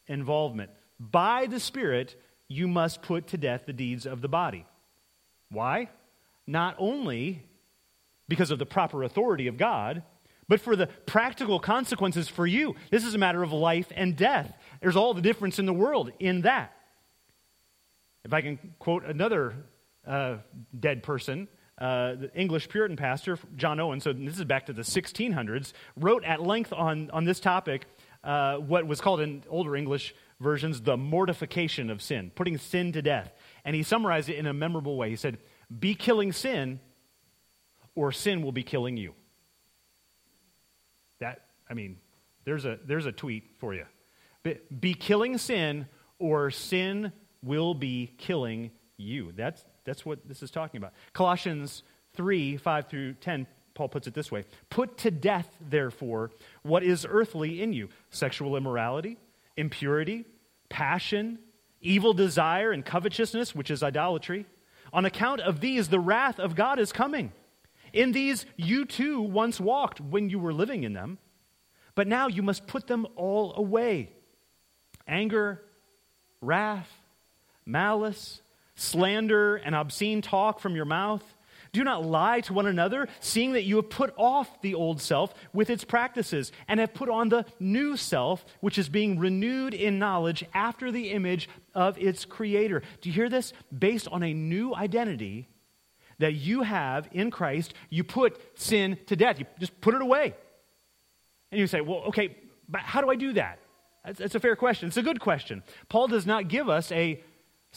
involvement. 0.07 0.71
By 0.99 1.45
the 1.45 1.59
Spirit, 1.59 2.19
you 2.47 2.67
must 2.67 3.01
put 3.01 3.27
to 3.27 3.37
death 3.37 3.63
the 3.65 3.73
deeds 3.73 4.05
of 4.05 4.21
the 4.21 4.27
body. 4.27 4.65
Why? 5.49 5.89
Not 6.45 6.75
only 6.79 7.43
because 8.27 8.51
of 8.51 8.59
the 8.59 8.65
proper 8.65 9.03
authority 9.03 9.47
of 9.47 9.57
God, 9.57 10.03
but 10.49 10.61
for 10.61 10.75
the 10.75 10.87
practical 11.05 11.59
consequences 11.59 12.27
for 12.27 12.47
you. 12.47 12.75
This 12.89 13.05
is 13.05 13.13
a 13.13 13.17
matter 13.17 13.43
of 13.43 13.51
life 13.51 13.91
and 13.95 14.15
death. 14.15 14.57
There's 14.81 14.95
all 14.95 15.13
the 15.13 15.21
difference 15.21 15.59
in 15.59 15.65
the 15.65 15.73
world 15.73 16.11
in 16.19 16.41
that. 16.41 16.73
If 18.27 18.33
I 18.33 18.41
can 18.41 18.59
quote 18.77 19.05
another 19.05 19.55
uh, 20.05 20.39
dead 20.77 21.01
person, 21.01 21.47
uh, 21.77 22.15
the 22.15 22.31
English 22.35 22.67
Puritan 22.67 22.97
pastor, 22.97 23.39
John 23.55 23.79
Owen, 23.79 24.01
so 24.01 24.11
this 24.11 24.37
is 24.37 24.43
back 24.43 24.65
to 24.65 24.73
the 24.73 24.81
1600s, 24.81 25.71
wrote 25.95 26.25
at 26.25 26.41
length 26.41 26.73
on, 26.73 27.09
on 27.11 27.23
this 27.23 27.39
topic 27.39 27.85
uh, 28.25 28.57
what 28.57 28.85
was 28.85 28.99
called 28.99 29.21
in 29.21 29.45
older 29.47 29.77
English 29.77 30.13
versions 30.41 30.81
the 30.81 30.97
mortification 30.97 31.89
of 31.89 32.01
sin, 32.01 32.29
putting 32.35 32.57
sin 32.57 32.91
to 32.91 33.01
death. 33.01 33.31
And 33.63 33.77
he 33.77 33.81
summarized 33.81 34.27
it 34.27 34.35
in 34.35 34.45
a 34.45 34.53
memorable 34.53 34.97
way. 34.97 35.09
He 35.09 35.15
said, 35.15 35.37
Be 35.79 35.95
killing 35.95 36.33
sin, 36.33 36.81
or 37.95 38.11
sin 38.11 38.41
will 38.41 38.51
be 38.51 38.63
killing 38.63 38.97
you. 38.97 39.13
That, 41.21 41.45
I 41.69 41.75
mean, 41.75 41.95
there's 42.43 42.65
a, 42.65 42.77
there's 42.85 43.05
a 43.05 43.13
tweet 43.13 43.51
for 43.57 43.73
you. 43.73 43.85
Be, 44.43 44.57
be 44.77 44.93
killing 44.95 45.37
sin, 45.37 45.87
or 46.19 46.51
sin 46.51 47.13
will 47.43 47.73
be 47.73 48.13
killing 48.17 48.71
you. 48.97 49.31
That's, 49.35 49.63
that's 49.85 50.05
what 50.05 50.27
this 50.27 50.43
is 50.43 50.51
talking 50.51 50.77
about. 50.77 50.93
Colossians 51.13 51.83
3 52.15 52.57
5 52.57 52.87
through 52.89 53.13
10, 53.15 53.47
Paul 53.73 53.89
puts 53.89 54.07
it 54.07 54.13
this 54.13 54.31
way 54.31 54.45
Put 54.69 54.97
to 54.99 55.11
death, 55.11 55.47
therefore, 55.69 56.31
what 56.63 56.83
is 56.83 57.05
earthly 57.09 57.61
in 57.61 57.73
you 57.73 57.89
sexual 58.09 58.57
immorality, 58.57 59.17
impurity, 59.55 60.25
passion, 60.69 61.39
evil 61.81 62.13
desire, 62.13 62.71
and 62.71 62.83
covetousness, 62.83 63.55
which 63.55 63.71
is 63.71 63.83
idolatry. 63.83 64.45
On 64.93 65.05
account 65.05 65.41
of 65.41 65.59
these, 65.59 65.89
the 65.89 65.99
wrath 65.99 66.39
of 66.39 66.55
God 66.55 66.79
is 66.79 66.91
coming. 66.91 67.31
In 67.93 68.11
these 68.11 68.45
you 68.55 68.85
too 68.85 69.21
once 69.21 69.59
walked 69.59 69.99
when 70.01 70.29
you 70.29 70.39
were 70.39 70.53
living 70.53 70.83
in 70.83 70.93
them, 70.93 71.17
but 71.95 72.07
now 72.07 72.27
you 72.27 72.41
must 72.41 72.67
put 72.67 72.87
them 72.87 73.07
all 73.15 73.53
away 73.55 74.11
anger, 75.07 75.61
wrath, 76.41 76.91
malice 77.67 78.41
slander 78.75 79.57
and 79.57 79.75
obscene 79.75 80.21
talk 80.21 80.59
from 80.59 80.75
your 80.75 80.85
mouth. 80.85 81.23
Do 81.73 81.83
not 81.83 82.05
lie 82.05 82.41
to 82.41 82.53
one 82.53 82.65
another, 82.65 83.07
seeing 83.19 83.53
that 83.53 83.63
you 83.63 83.75
have 83.75 83.89
put 83.89 84.13
off 84.17 84.61
the 84.61 84.73
old 84.73 85.01
self 85.01 85.33
with 85.53 85.69
its 85.69 85.83
practices 85.83 86.51
and 86.67 86.79
have 86.79 86.93
put 86.93 87.09
on 87.09 87.29
the 87.29 87.45
new 87.59 87.97
self, 87.97 88.45
which 88.61 88.77
is 88.77 88.87
being 88.87 89.19
renewed 89.19 89.73
in 89.73 89.99
knowledge 89.99 90.45
after 90.53 90.91
the 90.91 91.09
image 91.11 91.49
of 91.75 91.97
its 91.97 92.23
creator. 92.23 92.81
Do 93.01 93.09
you 93.09 93.13
hear 93.13 93.29
this? 93.29 93.51
Based 93.77 94.07
on 94.07 94.23
a 94.23 94.33
new 94.33 94.73
identity 94.73 95.49
that 96.19 96.33
you 96.33 96.63
have 96.63 97.09
in 97.11 97.31
Christ, 97.31 97.73
you 97.89 98.03
put 98.03 98.39
sin 98.59 98.97
to 99.07 99.15
death. 99.15 99.39
You 99.39 99.45
just 99.59 99.79
put 99.81 99.93
it 99.93 100.01
away. 100.01 100.35
And 101.51 101.59
you 101.59 101.67
say, 101.67 101.81
well, 101.81 102.03
okay, 102.07 102.35
but 102.67 102.81
how 102.81 103.01
do 103.01 103.09
I 103.09 103.15
do 103.15 103.33
that? 103.33 103.59
That's, 104.03 104.19
that's 104.19 104.35
a 104.35 104.39
fair 104.39 104.55
question. 104.55 104.87
It's 104.87 104.97
a 104.97 105.03
good 105.03 105.19
question. 105.19 105.63
Paul 105.89 106.07
does 106.07 106.25
not 106.25 106.47
give 106.47 106.69
us 106.69 106.91
a 106.91 107.21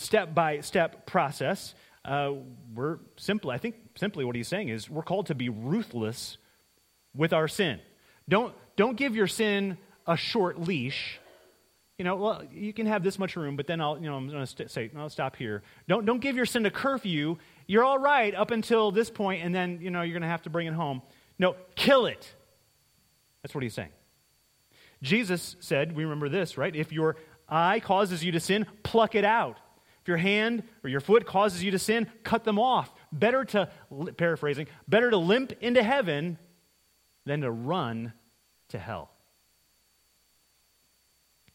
step 0.00 0.34
by 0.34 0.60
step 0.60 1.06
process. 1.06 1.74
Uh, 2.04 2.32
we're 2.74 2.98
simply, 3.16 3.54
I 3.54 3.58
think, 3.58 3.76
simply 3.96 4.24
what 4.24 4.34
he's 4.34 4.48
saying 4.48 4.68
is 4.68 4.88
we're 4.88 5.02
called 5.02 5.26
to 5.26 5.34
be 5.34 5.48
ruthless 5.48 6.38
with 7.14 7.32
our 7.32 7.48
sin. 7.48 7.80
Don't, 8.28 8.54
don't 8.76 8.96
give 8.96 9.14
your 9.14 9.26
sin 9.26 9.76
a 10.06 10.16
short 10.16 10.60
leash. 10.60 11.20
You 11.98 12.04
know, 12.04 12.16
well, 12.16 12.42
you 12.50 12.72
can 12.72 12.86
have 12.86 13.02
this 13.02 13.18
much 13.18 13.36
room, 13.36 13.56
but 13.56 13.66
then 13.66 13.80
I'll, 13.80 13.98
you 13.98 14.08
know, 14.08 14.16
I'm 14.16 14.26
going 14.28 14.40
to 14.40 14.46
st- 14.46 14.70
say, 14.70 14.90
I'll 14.96 15.10
stop 15.10 15.36
here. 15.36 15.62
Don't, 15.86 16.06
don't 16.06 16.20
give 16.20 16.34
your 16.34 16.46
sin 16.46 16.64
a 16.64 16.70
curfew. 16.70 17.36
You're 17.66 17.84
all 17.84 17.98
right 17.98 18.34
up 18.34 18.50
until 18.50 18.90
this 18.90 19.10
point, 19.10 19.44
and 19.44 19.54
then, 19.54 19.80
you 19.82 19.90
know, 19.90 20.00
you're 20.00 20.14
going 20.14 20.22
to 20.22 20.28
have 20.28 20.42
to 20.42 20.50
bring 20.50 20.66
it 20.66 20.72
home. 20.72 21.02
No, 21.38 21.56
kill 21.74 22.06
it. 22.06 22.34
That's 23.42 23.54
what 23.54 23.62
he's 23.62 23.74
saying. 23.74 23.90
Jesus 25.02 25.56
said, 25.60 25.94
we 25.94 26.04
remember 26.04 26.30
this, 26.30 26.56
right? 26.56 26.74
If 26.74 26.92
your 26.92 27.16
eye 27.48 27.80
causes 27.80 28.24
you 28.24 28.32
to 28.32 28.40
sin, 28.40 28.66
pluck 28.82 29.14
it 29.14 29.24
out. 29.24 29.58
If 30.02 30.08
your 30.08 30.16
hand 30.16 30.62
or 30.82 30.90
your 30.90 31.00
foot 31.00 31.26
causes 31.26 31.62
you 31.62 31.70
to 31.72 31.78
sin, 31.78 32.06
cut 32.24 32.44
them 32.44 32.58
off. 32.58 32.90
Better 33.12 33.44
to, 33.46 33.70
paraphrasing, 34.16 34.66
better 34.88 35.10
to 35.10 35.16
limp 35.16 35.52
into 35.60 35.82
heaven 35.82 36.38
than 37.26 37.42
to 37.42 37.50
run 37.50 38.12
to 38.68 38.78
hell. 38.78 39.10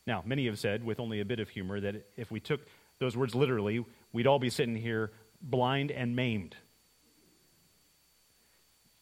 Now, 0.06 0.22
many 0.26 0.46
have 0.46 0.60
said, 0.60 0.84
with 0.84 1.00
only 1.00 1.20
a 1.20 1.26
bit 1.26 1.40
of 1.40 1.50
humor, 1.50 1.80
that 1.82 2.08
if 2.16 2.30
we 2.30 2.40
took 2.40 2.62
those 3.00 3.18
words 3.18 3.34
literally, 3.34 3.84
we'd 4.14 4.28
all 4.28 4.40
be 4.40 4.52
sitting 4.52 4.76
here 4.76 5.12
blind 5.42 5.92
and 5.92 6.16
maimed. 6.16 6.56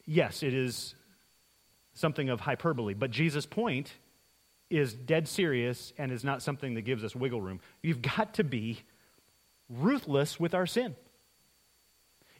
Yes, 0.06 0.42
it 0.42 0.54
is 0.54 0.94
something 1.92 2.30
of 2.30 2.40
hyperbole, 2.40 2.94
but 2.94 3.10
Jesus' 3.10 3.46
point 3.46 3.92
is 4.70 4.94
dead 4.94 5.28
serious 5.28 5.92
and 5.98 6.10
is 6.10 6.24
not 6.24 6.42
something 6.42 6.74
that 6.74 6.82
gives 6.82 7.04
us 7.04 7.14
wiggle 7.14 7.40
room. 7.40 7.60
You've 7.82 8.02
got 8.02 8.34
to 8.34 8.44
be 8.44 8.82
ruthless 9.68 10.38
with 10.38 10.54
our 10.54 10.66
sin. 10.66 10.96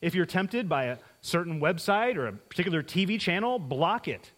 If 0.00 0.14
you're 0.14 0.26
tempted 0.26 0.69
by 0.69 0.85
a 0.85 0.99
certain 1.23 1.61
website 1.61 2.16
or 2.16 2.26
a 2.26 2.33
particular 2.33 2.83
TV 2.83 3.19
channel, 3.19 3.59
block 3.59 4.07
it. 4.07 4.33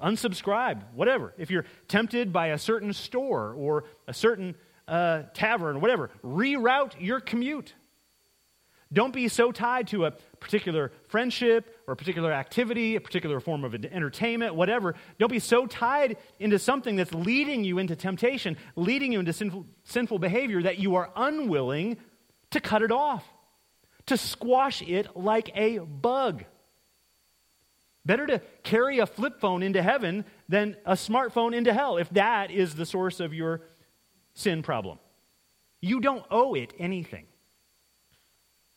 Unsubscribe, 0.00 0.82
whatever. 0.92 1.34
If 1.38 1.50
you're 1.50 1.66
tempted 1.86 2.32
by 2.32 2.48
a 2.48 2.58
certain 2.58 2.92
store 2.92 3.54
or 3.54 3.84
a 4.08 4.12
certain 4.12 4.56
uh, 4.88 5.22
tavern, 5.32 5.80
whatever, 5.80 6.10
reroute 6.24 6.94
your 6.98 7.20
commute. 7.20 7.74
Don't 8.92 9.12
be 9.12 9.28
so 9.28 9.50
tied 9.50 9.88
to 9.88 10.04
a 10.04 10.12
particular 10.40 10.92
friendship 11.08 11.76
or 11.86 11.94
a 11.94 11.96
particular 11.96 12.32
activity, 12.32 12.96
a 12.96 13.00
particular 13.00 13.40
form 13.40 13.64
of 13.64 13.74
entertainment, 13.74 14.54
whatever. 14.54 14.94
Don't 15.18 15.30
be 15.30 15.38
so 15.38 15.66
tied 15.66 16.16
into 16.38 16.58
something 16.58 16.94
that's 16.96 17.12
leading 17.12 17.64
you 17.64 17.78
into 17.78 17.96
temptation, 17.96 18.56
leading 18.76 19.12
you 19.12 19.20
into 19.20 19.32
sinful, 19.32 19.66
sinful 19.84 20.18
behavior 20.18 20.62
that 20.62 20.78
you 20.78 20.94
are 20.96 21.10
unwilling 21.16 21.96
to 22.54 22.60
cut 22.60 22.82
it 22.82 22.90
off, 22.90 23.24
to 24.06 24.16
squash 24.16 24.82
it 24.82 25.16
like 25.16 25.50
a 25.54 25.78
bug. 25.78 26.44
Better 28.06 28.26
to 28.26 28.40
carry 28.62 28.98
a 28.98 29.06
flip 29.06 29.40
phone 29.40 29.62
into 29.62 29.82
heaven 29.82 30.24
than 30.48 30.76
a 30.84 30.92
smartphone 30.92 31.54
into 31.54 31.72
hell 31.72 31.96
if 31.96 32.08
that 32.10 32.50
is 32.50 32.74
the 32.74 32.86
source 32.86 33.20
of 33.20 33.32
your 33.32 33.62
sin 34.34 34.62
problem. 34.62 34.98
You 35.80 36.00
don't 36.00 36.24
owe 36.30 36.54
it 36.54 36.72
anything. 36.78 37.26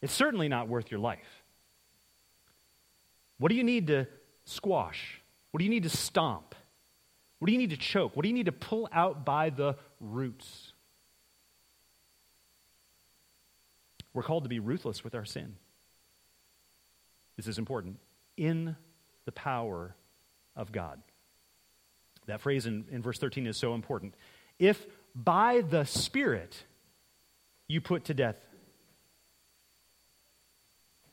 It's 0.01 0.13
certainly 0.13 0.47
not 0.47 0.67
worth 0.67 0.91
your 0.91 0.99
life. 0.99 1.43
What 3.37 3.49
do 3.49 3.55
you 3.55 3.63
need 3.63 3.87
to 3.87 4.07
squash? 4.45 5.21
What 5.51 5.59
do 5.59 5.65
you 5.65 5.69
need 5.69 5.83
to 5.83 5.89
stomp? 5.89 6.55
What 7.39 7.47
do 7.47 7.51
you 7.51 7.57
need 7.59 7.69
to 7.69 7.77
choke? 7.77 8.15
What 8.15 8.23
do 8.23 8.29
you 8.29 8.35
need 8.35 8.47
to 8.47 8.51
pull 8.51 8.89
out 8.91 9.25
by 9.25 9.49
the 9.49 9.75
roots? 9.99 10.66
We're 14.17 14.23
called 14.23 14.45
to 14.45 14.49
be 14.49 14.59
ruthless 14.59 15.03
with 15.03 15.13
our 15.13 15.25
sin. 15.25 15.57
This 17.35 17.45
is 17.45 17.59
important. 17.59 17.99
In 18.35 18.75
the 19.25 19.31
power 19.31 19.95
of 20.55 20.71
God. 20.71 20.99
That 22.25 22.41
phrase 22.41 22.65
in, 22.65 22.85
in 22.91 23.03
verse 23.03 23.19
13 23.19 23.45
is 23.45 23.57
so 23.57 23.75
important. 23.75 24.15
If 24.57 24.83
by 25.13 25.61
the 25.61 25.85
Spirit 25.85 26.63
you 27.67 27.79
put 27.79 28.05
to 28.05 28.15
death 28.15 28.37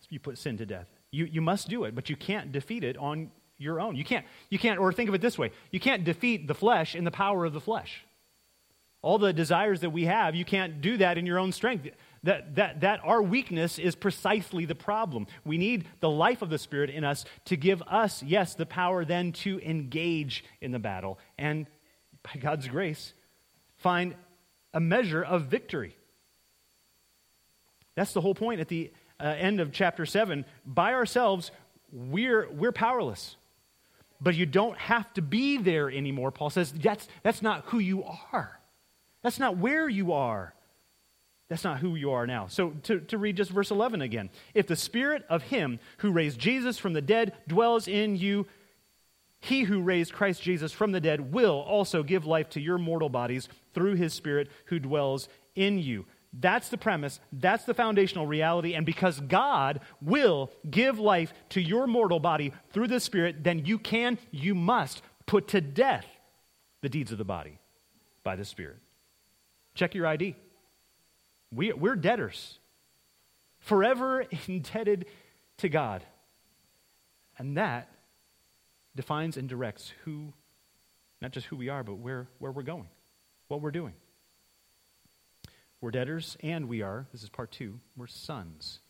you 0.08 0.18
put 0.18 0.38
sin 0.38 0.56
to 0.56 0.64
death. 0.64 0.86
You, 1.10 1.26
you 1.26 1.42
must 1.42 1.68
do 1.68 1.84
it, 1.84 1.94
but 1.94 2.08
you 2.08 2.16
can't 2.16 2.52
defeat 2.52 2.84
it 2.84 2.96
on 2.96 3.30
your 3.58 3.80
own. 3.80 3.96
You 3.96 4.04
can't, 4.04 4.24
you 4.48 4.58
can't, 4.58 4.80
or 4.80 4.92
think 4.94 5.10
of 5.10 5.14
it 5.14 5.20
this 5.20 5.36
way 5.36 5.52
you 5.70 5.80
can't 5.80 6.04
defeat 6.04 6.46
the 6.46 6.54
flesh 6.54 6.94
in 6.94 7.04
the 7.04 7.10
power 7.10 7.44
of 7.44 7.52
the 7.52 7.60
flesh. 7.60 8.02
All 9.02 9.18
the 9.18 9.34
desires 9.34 9.80
that 9.80 9.90
we 9.90 10.06
have, 10.06 10.34
you 10.34 10.46
can't 10.46 10.80
do 10.80 10.96
that 10.96 11.18
in 11.18 11.26
your 11.26 11.38
own 11.38 11.52
strength. 11.52 11.86
That, 12.24 12.54
that, 12.56 12.80
that 12.80 13.00
our 13.04 13.22
weakness 13.22 13.78
is 13.78 13.94
precisely 13.94 14.64
the 14.64 14.74
problem. 14.74 15.26
We 15.44 15.58
need 15.58 15.86
the 16.00 16.08
life 16.10 16.40
of 16.40 16.48
the 16.48 16.58
Spirit 16.58 16.88
in 16.88 17.04
us 17.04 17.26
to 17.44 17.56
give 17.56 17.82
us, 17.82 18.22
yes, 18.22 18.54
the 18.54 18.66
power 18.66 19.04
then 19.04 19.32
to 19.32 19.60
engage 19.60 20.42
in 20.62 20.72
the 20.72 20.78
battle 20.78 21.18
and, 21.38 21.66
by 22.22 22.40
God's 22.40 22.66
grace, 22.66 23.12
find 23.76 24.14
a 24.72 24.80
measure 24.80 25.22
of 25.22 25.42
victory. 25.42 25.96
That's 27.94 28.14
the 28.14 28.22
whole 28.22 28.34
point 28.34 28.60
at 28.60 28.68
the 28.68 28.90
uh, 29.20 29.24
end 29.24 29.60
of 29.60 29.70
chapter 29.70 30.06
7, 30.06 30.46
by 30.64 30.94
ourselves, 30.94 31.50
we're, 31.92 32.50
we're 32.50 32.72
powerless. 32.72 33.36
But 34.20 34.34
you 34.34 34.46
don't 34.46 34.78
have 34.78 35.12
to 35.14 35.22
be 35.22 35.58
there 35.58 35.90
anymore. 35.90 36.30
Paul 36.30 36.48
says 36.48 36.72
that's, 36.72 37.06
that's 37.22 37.42
not 37.42 37.64
who 37.66 37.78
you 37.78 38.04
are. 38.32 38.60
That's 39.22 39.38
not 39.38 39.58
where 39.58 39.88
you 39.88 40.12
are. 40.12 40.54
That's 41.48 41.64
not 41.64 41.78
who 41.78 41.94
you 41.94 42.12
are 42.12 42.26
now. 42.26 42.46
So, 42.46 42.70
to, 42.84 43.00
to 43.00 43.18
read 43.18 43.36
just 43.36 43.50
verse 43.50 43.70
11 43.70 44.00
again. 44.00 44.30
If 44.54 44.66
the 44.66 44.76
spirit 44.76 45.24
of 45.28 45.42
him 45.42 45.78
who 45.98 46.10
raised 46.10 46.38
Jesus 46.38 46.78
from 46.78 46.94
the 46.94 47.02
dead 47.02 47.34
dwells 47.46 47.86
in 47.86 48.16
you, 48.16 48.46
he 49.40 49.64
who 49.64 49.82
raised 49.82 50.14
Christ 50.14 50.42
Jesus 50.42 50.72
from 50.72 50.92
the 50.92 51.00
dead 51.00 51.32
will 51.32 51.60
also 51.60 52.02
give 52.02 52.24
life 52.24 52.48
to 52.50 52.60
your 52.60 52.78
mortal 52.78 53.10
bodies 53.10 53.48
through 53.74 53.96
his 53.96 54.14
spirit 54.14 54.48
who 54.66 54.78
dwells 54.78 55.28
in 55.54 55.78
you. 55.78 56.06
That's 56.40 56.68
the 56.68 56.78
premise. 56.78 57.20
That's 57.32 57.64
the 57.64 57.74
foundational 57.74 58.26
reality. 58.26 58.74
And 58.74 58.84
because 58.84 59.20
God 59.20 59.80
will 60.00 60.50
give 60.68 60.98
life 60.98 61.32
to 61.50 61.60
your 61.60 61.86
mortal 61.86 62.18
body 62.18 62.52
through 62.72 62.88
the 62.88 63.00
Spirit, 63.00 63.44
then 63.44 63.64
you 63.64 63.78
can, 63.78 64.18
you 64.32 64.54
must 64.54 65.02
put 65.26 65.48
to 65.48 65.60
death 65.60 66.06
the 66.82 66.88
deeds 66.88 67.12
of 67.12 67.18
the 67.18 67.24
body 67.24 67.60
by 68.24 68.34
the 68.34 68.44
Spirit. 68.44 68.78
Check 69.74 69.94
your 69.94 70.06
ID. 70.06 70.34
We, 71.54 71.72
we're 71.72 71.96
debtors, 71.96 72.58
forever 73.58 74.24
indebted 74.48 75.06
to 75.58 75.68
God. 75.68 76.02
And 77.38 77.56
that 77.56 77.90
defines 78.94 79.36
and 79.36 79.48
directs 79.48 79.92
who, 80.04 80.32
not 81.20 81.32
just 81.32 81.46
who 81.46 81.56
we 81.56 81.68
are, 81.68 81.82
but 81.82 81.96
where, 81.96 82.28
where 82.38 82.52
we're 82.52 82.62
going, 82.62 82.88
what 83.48 83.60
we're 83.60 83.70
doing. 83.70 83.94
We're 85.80 85.90
debtors, 85.90 86.36
and 86.42 86.68
we 86.68 86.82
are, 86.82 87.06
this 87.12 87.22
is 87.22 87.28
part 87.28 87.50
two, 87.50 87.78
we're 87.96 88.06
sons. 88.06 88.80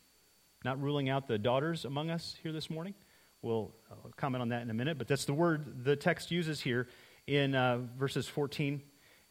Not 0.64 0.80
ruling 0.80 1.08
out 1.08 1.26
the 1.26 1.38
daughters 1.38 1.84
among 1.84 2.10
us 2.10 2.36
here 2.42 2.52
this 2.52 2.70
morning. 2.70 2.94
We'll 3.42 3.74
comment 4.16 4.42
on 4.42 4.50
that 4.50 4.62
in 4.62 4.70
a 4.70 4.74
minute, 4.74 4.96
but 4.96 5.08
that's 5.08 5.24
the 5.24 5.34
word 5.34 5.84
the 5.84 5.96
text 5.96 6.30
uses 6.30 6.60
here 6.60 6.86
in 7.26 7.54
uh, 7.54 7.80
verses 7.98 8.26
14 8.26 8.80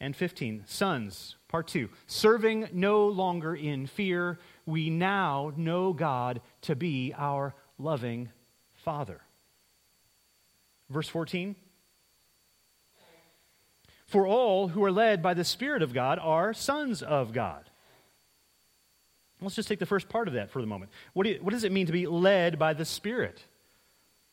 and 0.04 0.16
15. 0.16 0.66
Sons, 0.68 1.38
part 1.48 1.68
two. 1.68 1.90
Serving 2.08 2.68
no 2.74 3.08
longer 3.08 3.56
in 3.56 3.88
fear, 3.88 4.38
we 4.66 4.90
now 4.90 5.54
know 5.56 5.94
God 5.94 6.42
to 6.64 6.76
be 6.76 7.14
our 7.18 7.56
loving 7.78 8.30
Father. 8.74 9.22
Verse 10.90 11.08
14. 11.08 11.56
For 14.08 14.28
all 14.28 14.68
who 14.68 14.84
are 14.84 14.92
led 14.92 15.24
by 15.24 15.34
the 15.34 15.46
Spirit 15.46 15.82
of 15.82 15.94
God 15.94 16.20
are 16.22 16.54
sons 16.54 17.02
of 17.02 17.32
God. 17.32 17.70
Let's 19.42 19.56
just 19.56 19.70
take 19.70 19.80
the 19.80 19.86
first 19.86 20.10
part 20.10 20.28
of 20.28 20.34
that 20.34 20.52
for 20.52 20.62
the 20.62 20.68
moment. 20.68 20.92
What, 21.14 21.24
do 21.24 21.32
you, 21.32 21.40
what 21.42 21.52
does 21.52 21.64
it 21.64 21.72
mean 21.72 21.86
to 21.86 21.94
be 21.94 22.08
led 22.08 22.60
by 22.60 22.74
the 22.74 22.86
Spirit? 22.86 23.42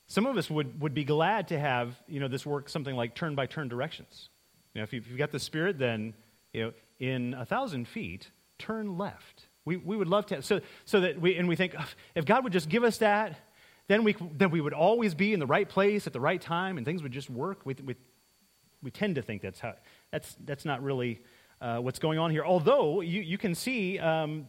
Some 0.08 0.26
of 0.26 0.36
us 0.36 0.50
would, 0.50 0.80
would 0.80 0.94
be 0.94 1.04
glad 1.04 1.48
to 1.48 1.58
have 1.58 1.94
you 2.08 2.18
know, 2.18 2.28
this 2.28 2.44
work 2.44 2.68
something 2.68 2.96
like 2.96 3.14
turn 3.14 3.36
by 3.36 3.46
turn 3.46 3.68
directions. 3.68 4.28
You 4.74 4.80
know, 4.80 4.82
if, 4.84 4.92
you, 4.92 5.00
have 5.00 5.18
got 5.18 5.32
the 5.32 5.38
Spirit, 5.38 5.78
then 5.78 6.14
you 6.52 6.64
know, 6.64 6.72
in 6.98 7.34
a 7.34 7.44
thousand 7.44 7.88
feet, 7.88 8.30
turn 8.58 8.98
left. 8.98 9.48
We, 9.64 9.76
we 9.76 9.96
would 9.96 10.08
love 10.08 10.26
to 10.26 10.36
have, 10.36 10.44
so, 10.44 10.60
so 10.84 11.00
that 11.00 11.20
we, 11.20 11.36
and 11.36 11.48
we 11.48 11.56
think, 11.56 11.74
if 12.14 12.24
God 12.24 12.44
would 12.44 12.52
just 12.52 12.68
give 12.68 12.84
us 12.84 12.98
that, 12.98 13.38
then 13.88 14.04
we, 14.04 14.14
then 14.36 14.50
we 14.50 14.60
would 14.60 14.72
always 14.72 15.14
be 15.14 15.32
in 15.32 15.40
the 15.40 15.46
right 15.46 15.68
place 15.68 16.06
at 16.06 16.12
the 16.12 16.20
right 16.20 16.40
time 16.40 16.76
and 16.76 16.86
things 16.86 17.02
would 17.02 17.12
just 17.12 17.28
work. 17.28 17.60
We, 17.64 17.74
we, 17.84 17.96
we 18.82 18.90
tend 18.90 19.16
to 19.16 19.22
think 19.22 19.42
that's 19.42 19.60
how, 19.60 19.74
that's, 20.12 20.36
that's 20.44 20.64
not 20.64 20.82
really 20.82 21.20
uh, 21.60 21.78
what's 21.78 21.98
going 21.98 22.18
on 22.18 22.30
here. 22.30 22.44
Although 22.44 23.00
you, 23.00 23.20
you 23.20 23.36
can 23.36 23.54
see 23.54 23.98
um, 23.98 24.46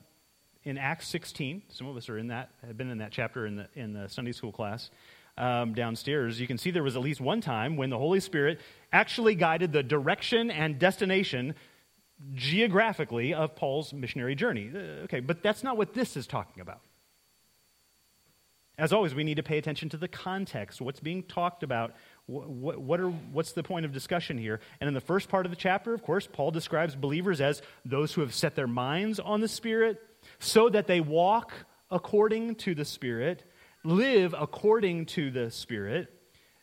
in 0.63 0.77
Acts 0.77 1.07
16, 1.07 1.63
some 1.69 1.87
of 1.87 1.97
us 1.97 2.07
are 2.07 2.17
in 2.17 2.27
that, 2.27 2.51
have 2.65 2.77
been 2.77 2.91
in 2.91 2.99
that 2.99 3.11
chapter 3.11 3.47
in 3.47 3.55
the, 3.55 3.67
in 3.75 3.93
the 3.93 4.07
Sunday 4.07 4.31
school 4.31 4.51
class 4.51 4.91
um, 5.37 5.73
downstairs. 5.73 6.39
You 6.39 6.47
can 6.47 6.57
see 6.57 6.71
there 6.71 6.83
was 6.83 6.95
at 6.95 7.01
least 7.01 7.21
one 7.21 7.41
time 7.41 7.77
when 7.77 7.89
the 7.89 7.97
Holy 7.97 8.19
Spirit 8.19 8.59
actually 8.91 9.35
guided 9.35 9.71
the 9.71 9.83
direction 9.83 10.51
and 10.51 10.77
destination 10.77 11.55
geographically 12.33 13.33
of 13.33 13.55
Paul's 13.55 13.93
missionary 13.93 14.35
journey. 14.35 14.71
Uh, 14.73 15.03
okay, 15.05 15.19
but 15.19 15.41
that's 15.41 15.63
not 15.63 15.77
what 15.77 15.93
this 15.93 16.15
is 16.15 16.27
talking 16.27 16.61
about. 16.61 16.81
As 18.77 18.93
always, 18.93 19.13
we 19.13 19.23
need 19.23 19.35
to 19.35 19.43
pay 19.43 19.57
attention 19.57 19.89
to 19.89 19.97
the 19.97 20.07
context, 20.07 20.81
what's 20.81 20.99
being 20.99 21.23
talked 21.23 21.61
about 21.61 21.93
what, 22.25 22.79
what 22.79 22.99
are, 22.99 23.09
what's 23.09 23.51
the 23.51 23.63
point 23.63 23.85
of 23.85 23.91
discussion 23.91 24.37
here? 24.37 24.59
And 24.79 24.87
in 24.87 24.93
the 24.93 25.01
first 25.01 25.29
part 25.29 25.45
of 25.45 25.51
the 25.51 25.55
chapter, 25.55 25.93
of 25.93 26.01
course, 26.01 26.27
Paul 26.31 26.51
describes 26.51 26.95
believers 26.95 27.41
as 27.41 27.61
those 27.85 28.13
who 28.13 28.21
have 28.21 28.33
set 28.33 28.55
their 28.55 28.67
minds 28.67 29.19
on 29.19 29.41
the 29.41 29.47
Spirit 29.47 30.01
so 30.39 30.69
that 30.69 30.87
they 30.87 31.01
walk 31.01 31.53
according 31.89 32.55
to 32.55 32.73
the 32.73 32.85
Spirit, 32.85 33.43
live 33.83 34.35
according 34.37 35.05
to 35.07 35.31
the 35.31 35.51
Spirit. 35.51 36.13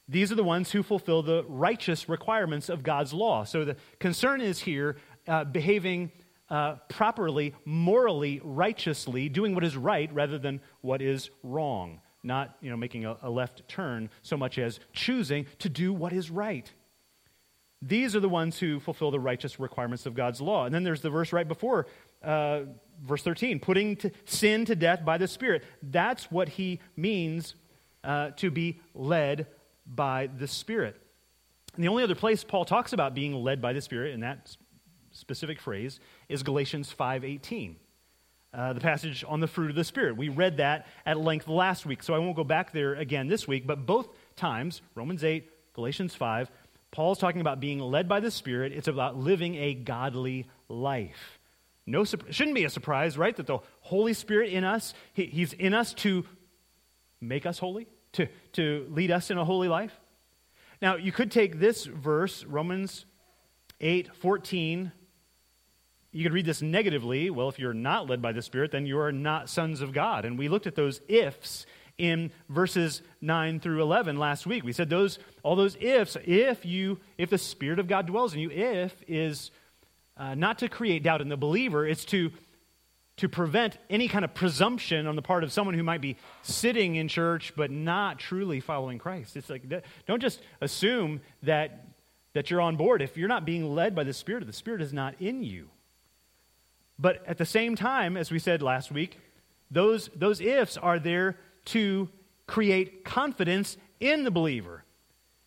These 0.09 0.33
are 0.33 0.37
the 0.37 0.45
ones 0.45 0.71
who 0.71 0.83
fulfill 0.83 1.23
the 1.23 1.45
righteous 1.49 2.09
requirements 2.09 2.69
of 2.69 2.83
God's 2.83 3.13
law. 3.13 3.45
So 3.45 3.65
the 3.65 3.77
concern 3.99 4.41
is 4.41 4.61
here 4.61 4.97
uh, 5.27 5.45
behaving 5.45 6.13
uh, 6.49 6.77
properly, 6.89 7.55
morally, 7.65 8.41
righteously, 8.43 9.29
doing 9.29 9.55
what 9.55 9.65
is 9.65 9.77
right 9.77 10.13
rather 10.15 10.39
than 10.39 10.61
what 10.81 11.03
is 11.03 11.31
wrong 11.43 12.01
not 12.23 12.57
you 12.61 12.71
know, 12.71 12.77
making 12.77 13.05
a, 13.05 13.17
a 13.23 13.31
left 13.31 13.67
turn 13.69 14.11
so 14.23 14.37
much 14.37 14.59
as 14.59 14.81
choosing 14.93 15.47
to 15.59 15.69
do 15.69 15.93
what 15.93 16.13
is 16.13 16.31
right. 16.31 16.73
These 17.81 18.17
are 18.17 18.21
the 18.21 18.29
ones 18.29 18.59
who 18.59 18.81
fulfill 18.81 19.11
the 19.11 19.21
righteous 19.21 19.61
requirements 19.61 20.05
of 20.05 20.15
God's 20.15 20.41
law. 20.41 20.65
And 20.65 20.75
then 20.75 20.83
there's 20.83 21.01
the 21.01 21.11
verse 21.11 21.33
right 21.33 21.47
before, 21.47 21.87
uh, 22.23 22.61
verse 23.03 23.23
13, 23.23 23.61
putting 23.61 23.97
to 23.97 24.11
sin 24.25 24.65
to 24.65 24.77
death 24.77 25.05
by 25.05 25.19
the 25.19 25.29
Spirit. 25.29 25.65
That's 25.83 26.31
what 26.31 26.49
he 26.49 26.81
means 26.97 27.55
uh, 28.05 28.31
to 28.37 28.51
be 28.51 28.81
led 28.95 29.47
by 29.87 30.29
the 30.39 30.49
Spirit. 30.49 31.01
And 31.75 31.85
the 31.85 31.89
only 31.89 32.03
other 32.03 32.15
place 32.15 32.45
Paul 32.45 32.65
talks 32.65 32.93
about 32.93 33.15
being 33.15 33.35
led 33.35 33.63
by 33.63 33.73
the 33.73 33.81
Spirit 33.81 34.15
in 34.15 34.21
that 34.21 34.57
specific 35.13 35.61
phrase 35.61 36.01
is 36.29 36.43
Galatians 36.43 36.93
5:18. 36.93 37.77
Uh, 38.53 38.73
the 38.73 38.81
passage 38.81 39.25
on 39.29 39.41
the 39.41 39.47
fruit 39.47 39.69
of 39.69 39.77
the 39.77 39.85
Spirit. 39.85 40.17
We 40.17 40.31
read 40.31 40.57
that 40.57 40.87
at 41.05 41.21
length 41.21 41.49
last 41.49 41.85
week, 41.85 42.03
so 42.03 42.15
I 42.15 42.19
won't 42.19 42.35
go 42.35 42.45
back 42.45 42.73
there 42.73 42.95
again 42.95 43.29
this 43.29 43.47
week, 43.47 43.67
but 43.67 43.85
both 43.85 44.09
times, 44.37 44.81
Romans 44.95 45.23
8, 45.23 45.75
Galatians 45.75 46.15
5, 46.15 46.51
Paul's 46.91 47.19
talking 47.19 47.43
about 47.43 47.61
being 47.61 47.79
led 47.79 48.09
by 48.09 48.21
the 48.21 48.31
Spirit. 48.31 48.73
It's 48.73 48.89
about 48.89 49.19
living 49.19 49.55
a 49.57 49.75
godly 49.75 50.49
life. 50.69 51.38
No, 51.89 52.05
shouldn't 52.05 52.55
be 52.55 52.65
a 52.65 52.71
surprise, 52.71 53.17
right? 53.17 53.35
That 53.35 53.47
the 53.47 53.59
Holy 53.81 54.13
Spirit 54.13 54.53
in 54.53 54.63
us, 54.63 54.93
he, 55.15 55.25
He's 55.27 55.53
in 55.55 55.73
us 55.73 55.95
to 55.95 56.27
make 57.21 57.47
us 57.47 57.59
holy, 57.59 57.89
to, 58.13 58.29
to 58.53 58.87
lead 58.91 59.11
us 59.11 59.31
in 59.31 59.39
a 59.39 59.45
holy 59.45 59.69
life. 59.69 59.99
Now, 60.83 60.97
you 60.97 61.13
could 61.13 61.33
take 61.33 61.59
this 61.59 61.87
verse, 61.87 62.45
Romans 62.45 63.07
8 63.81 64.15
14. 64.17 64.93
You 66.11 66.23
could 66.25 66.33
read 66.33 66.47
this 66.47 66.63
negatively. 66.63 67.31
Well, 67.31 67.49
if 67.49 67.59
you're 67.59 67.75
not 67.75 68.09
led 68.09 68.21
by 68.21 68.33
the 68.33 68.43
Spirit, 68.43 68.71
then 68.71 68.87
you 68.87 68.99
are 68.99 69.13
not 69.13 69.49
sons 69.49 69.81
of 69.81 69.93
God. 69.93 70.25
And 70.25 70.39
we 70.39 70.49
looked 70.49 70.67
at 70.67 70.75
those 70.75 71.01
ifs 71.09 71.67
in 71.97 72.31
verses 72.49 73.03
9 73.21 73.61
through 73.61 73.83
11 73.83 74.19
last 74.19 74.47
week. 74.47 74.63
We 74.63 74.73
said 74.73 74.89
those 74.89 75.19
all 75.43 75.57
those 75.57 75.77
ifs, 75.81 76.17
if 76.25 76.65
you 76.65 77.01
if 77.19 77.31
the 77.31 77.39
spirit 77.39 77.79
of 77.79 77.89
God 77.89 78.07
dwells 78.07 78.35
in 78.35 78.41
you, 78.41 78.51
if 78.51 78.95
is 79.07 79.51
uh, 80.19 80.35
not 80.35 80.59
to 80.59 80.69
create 80.69 81.03
doubt 81.03 81.21
in 81.21 81.29
the 81.29 81.37
believer, 81.37 81.87
it's 81.87 82.05
to 82.07 82.31
to 83.17 83.29
prevent 83.29 83.77
any 83.91 84.07
kind 84.07 84.25
of 84.25 84.33
presumption 84.33 85.09
on 85.09 85.17
the 85.17 85.23
part 85.23 85.43
of 85.43 85.53
someone 85.53 85.75
who 85.75 85.83
might 85.83 86.01
be 86.01 86.17
sitting 86.43 86.95
in 86.95 87.09
church 87.09 87.53
but 87.57 87.69
not 87.69 88.21
truly 88.21 88.61
following 88.61 88.99
Christ. 88.99 89.37
It's 89.37 89.51
like 89.51 89.63
don't 90.07 90.23
just 90.23 90.41
assume 90.61 91.21
that 91.43 91.85
that 92.35 92.51
you're 92.51 92.61
on 92.61 92.77
board 92.77 93.03
if 93.03 93.17
you're 93.17 93.29
not 93.29 93.45
being 93.45 93.75
led 93.75 93.95
by 93.95 94.05
the 94.05 94.13
spirit, 94.13 94.47
the 94.47 94.53
spirit 94.53 94.81
is 94.81 94.93
not 94.93 95.15
in 95.21 95.43
you. 95.43 95.69
But 96.99 97.25
at 97.27 97.39
the 97.39 97.45
same 97.45 97.77
time, 97.77 98.17
as 98.17 98.31
we 98.31 98.39
said 98.39 98.63
last 98.63 98.91
week, 98.91 99.19
those, 99.71 100.11
those 100.15 100.41
ifs 100.41 100.77
are 100.77 100.99
there 100.99 101.37
to 101.67 102.09
create 102.47 103.05
confidence 103.05 103.77
in 104.01 104.25
the 104.25 104.31
believer. 104.31 104.85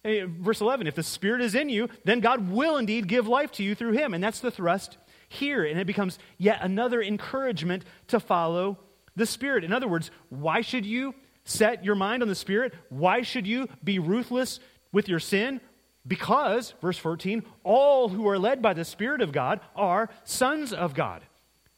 Eh, 0.03 0.25
verse 0.27 0.61
11 0.61 0.87
if 0.87 0.95
the 0.95 1.03
Spirit 1.03 1.41
is 1.41 1.55
in 1.55 1.69
you, 1.69 1.87
then 2.03 2.19
God 2.19 2.49
will 2.49 2.77
indeed 2.77 3.07
give 3.07 3.27
life 3.27 3.51
to 3.53 3.63
you 3.63 3.75
through 3.75 3.93
him. 3.93 4.13
And 4.13 4.23
that's 4.23 4.39
the 4.39 4.51
thrust 4.51 4.97
here. 5.29 5.63
And 5.63 5.79
it 5.79 5.87
becomes 5.87 6.17
yet 6.37 6.59
another 6.61 7.01
encouragement 7.01 7.85
to 8.07 8.19
follow 8.19 8.79
the 9.15 9.25
Spirit. 9.25 9.63
In 9.63 9.73
other 9.73 9.87
words, 9.87 10.09
why 10.29 10.61
should 10.61 10.85
you 10.85 11.13
set 11.43 11.83
your 11.85 11.95
mind 11.95 12.23
on 12.23 12.29
the 12.29 12.35
Spirit? 12.35 12.73
Why 12.89 13.21
should 13.21 13.45
you 13.45 13.67
be 13.83 13.99
ruthless 13.99 14.59
with 14.91 15.07
your 15.07 15.19
sin? 15.19 15.61
Because, 16.07 16.73
verse 16.81 16.97
14, 16.97 17.43
all 17.63 18.09
who 18.09 18.27
are 18.27 18.39
led 18.39 18.61
by 18.61 18.73
the 18.73 18.85
Spirit 18.85 19.21
of 19.21 19.31
God 19.31 19.59
are 19.75 20.09
sons 20.23 20.73
of 20.73 20.95
God. 20.95 21.21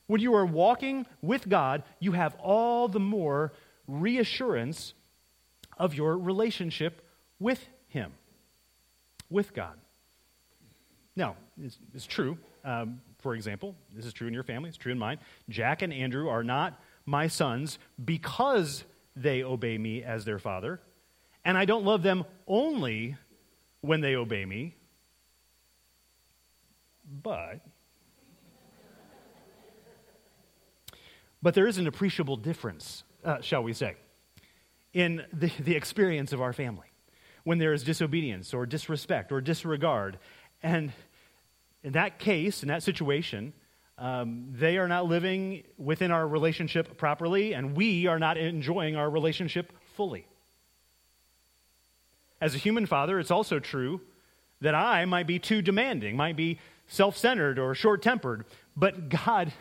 When 0.07 0.21
you 0.21 0.33
are 0.35 0.45
walking 0.45 1.05
with 1.21 1.49
God, 1.49 1.83
you 1.99 2.13
have 2.13 2.35
all 2.35 2.87
the 2.87 2.99
more 2.99 3.51
reassurance 3.87 4.93
of 5.77 5.93
your 5.93 6.17
relationship 6.17 7.05
with 7.39 7.67
with 9.33 9.53
God. 9.53 9.77
Now, 11.15 11.35
it's, 11.61 11.77
it's 11.93 12.05
true. 12.05 12.37
Um, 12.63 13.01
for 13.19 13.35
example, 13.35 13.75
this 13.93 14.05
is 14.05 14.13
true 14.13 14.27
in 14.27 14.33
your 14.33 14.43
family, 14.43 14.69
it's 14.69 14.77
true 14.77 14.91
in 14.91 14.99
mine. 14.99 15.19
Jack 15.49 15.81
and 15.81 15.91
Andrew 15.91 16.29
are 16.29 16.43
not 16.43 16.79
my 17.05 17.27
sons 17.27 17.79
because 18.03 18.85
they 19.15 19.43
obey 19.43 19.77
me 19.77 20.03
as 20.03 20.23
their 20.23 20.39
father, 20.39 20.79
and 21.43 21.57
I 21.57 21.65
don't 21.65 21.83
love 21.83 22.03
them 22.03 22.23
only 22.47 23.17
when 23.81 23.99
they 23.99 24.15
obey 24.15 24.45
me, 24.45 24.75
but. 27.21 27.59
But 31.41 31.53
there 31.55 31.67
is 31.67 31.77
an 31.77 31.87
appreciable 31.87 32.37
difference 32.37 33.03
uh, 33.25 33.41
shall 33.41 33.63
we 33.63 33.73
say, 33.73 33.95
in 34.93 35.23
the, 35.33 35.51
the 35.59 35.75
experience 35.75 36.33
of 36.33 36.41
our 36.41 36.53
family 36.53 36.87
when 37.43 37.57
there 37.57 37.73
is 37.73 37.83
disobedience 37.83 38.53
or 38.53 38.65
disrespect 38.65 39.31
or 39.31 39.41
disregard. 39.41 40.17
And 40.61 40.91
in 41.83 41.93
that 41.93 42.19
case, 42.19 42.63
in 42.63 42.69
that 42.69 42.83
situation, 42.83 43.53
um, 43.97 44.47
they 44.51 44.77
are 44.77 44.87
not 44.87 45.05
living 45.05 45.63
within 45.77 46.11
our 46.11 46.27
relationship 46.27 46.97
properly, 46.97 47.53
and 47.53 47.75
we 47.75 48.07
are 48.07 48.19
not 48.19 48.37
enjoying 48.37 48.95
our 48.95 49.09
relationship 49.09 49.71
fully. 49.95 50.25
As 52.41 52.55
a 52.55 52.57
human 52.57 52.85
father, 52.85 53.19
it's 53.19 53.31
also 53.31 53.59
true 53.59 54.01
that 54.61 54.75
I 54.75 55.05
might 55.05 55.27
be 55.27 55.39
too 55.39 55.61
demanding, 55.61 56.15
might 56.15 56.35
be 56.35 56.59
self 56.87 57.17
centered 57.17 57.59
or 57.59 57.75
short 57.75 58.01
tempered, 58.01 58.45
but 58.75 59.09
God 59.09 59.53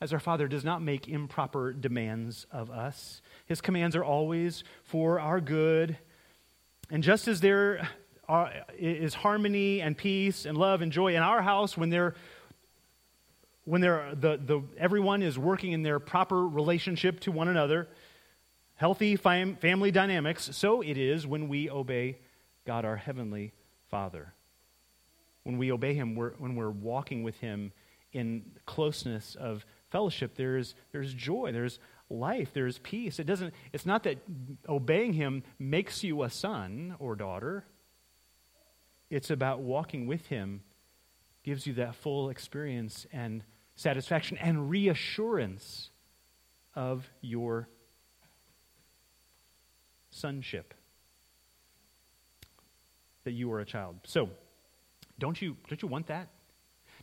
as 0.00 0.12
our 0.12 0.20
Father 0.20 0.46
does 0.46 0.64
not 0.64 0.82
make 0.82 1.08
improper 1.08 1.72
demands 1.72 2.46
of 2.52 2.70
us. 2.70 3.22
His 3.46 3.60
commands 3.60 3.96
are 3.96 4.04
always 4.04 4.62
for 4.82 5.18
our 5.18 5.40
good. 5.40 5.96
And 6.90 7.02
just 7.02 7.28
as 7.28 7.40
there 7.40 7.88
are, 8.28 8.52
is 8.78 9.14
harmony 9.14 9.80
and 9.80 9.96
peace 9.96 10.44
and 10.44 10.56
love 10.56 10.82
and 10.82 10.92
joy 10.92 11.14
in 11.14 11.22
our 11.22 11.42
house 11.42 11.76
when 11.76 11.90
there 11.90 12.14
when 13.64 13.80
there 13.80 14.14
the, 14.14 14.38
the 14.44 14.62
everyone 14.76 15.22
is 15.22 15.38
working 15.38 15.72
in 15.72 15.82
their 15.82 15.98
proper 15.98 16.46
relationship 16.46 17.20
to 17.20 17.32
one 17.32 17.48
another, 17.48 17.88
healthy 18.74 19.16
fam, 19.16 19.56
family 19.56 19.90
dynamics, 19.90 20.50
so 20.52 20.82
it 20.82 20.98
is 20.98 21.26
when 21.26 21.48
we 21.48 21.70
obey 21.70 22.18
God 22.66 22.84
our 22.84 22.96
heavenly 22.96 23.52
Father. 23.90 24.34
When 25.44 25.58
we 25.58 25.72
obey 25.72 25.94
him, 25.94 26.14
we're, 26.14 26.32
when 26.32 26.56
we're 26.56 26.70
walking 26.70 27.22
with 27.22 27.38
him 27.38 27.72
in 28.12 28.44
closeness 28.66 29.34
of 29.34 29.64
fellowship, 29.90 30.34
there's, 30.36 30.74
there's 30.92 31.12
joy, 31.14 31.52
there's 31.52 31.78
life, 32.18 32.50
there's 32.52 32.78
peace. 32.78 33.18
It 33.18 33.24
doesn't, 33.24 33.54
it's 33.72 33.86
not 33.86 34.04
that 34.04 34.18
obeying 34.68 35.12
him 35.12 35.42
makes 35.58 36.02
you 36.04 36.22
a 36.22 36.30
son 36.30 36.96
or 36.98 37.16
daughter. 37.16 37.64
It's 39.10 39.30
about 39.30 39.60
walking 39.60 40.06
with 40.06 40.26
him 40.26 40.62
gives 41.42 41.66
you 41.66 41.74
that 41.74 41.94
full 41.94 42.30
experience 42.30 43.06
and 43.12 43.44
satisfaction 43.76 44.38
and 44.38 44.70
reassurance 44.70 45.90
of 46.74 47.08
your 47.20 47.68
sonship 50.10 50.74
that 53.24 53.32
you 53.32 53.52
are 53.52 53.60
a 53.60 53.64
child. 53.64 53.96
So, 54.04 54.30
don't 55.18 55.40
you 55.40 55.56
don't 55.68 55.80
you 55.80 55.88
want 55.88 56.06
that? 56.08 56.28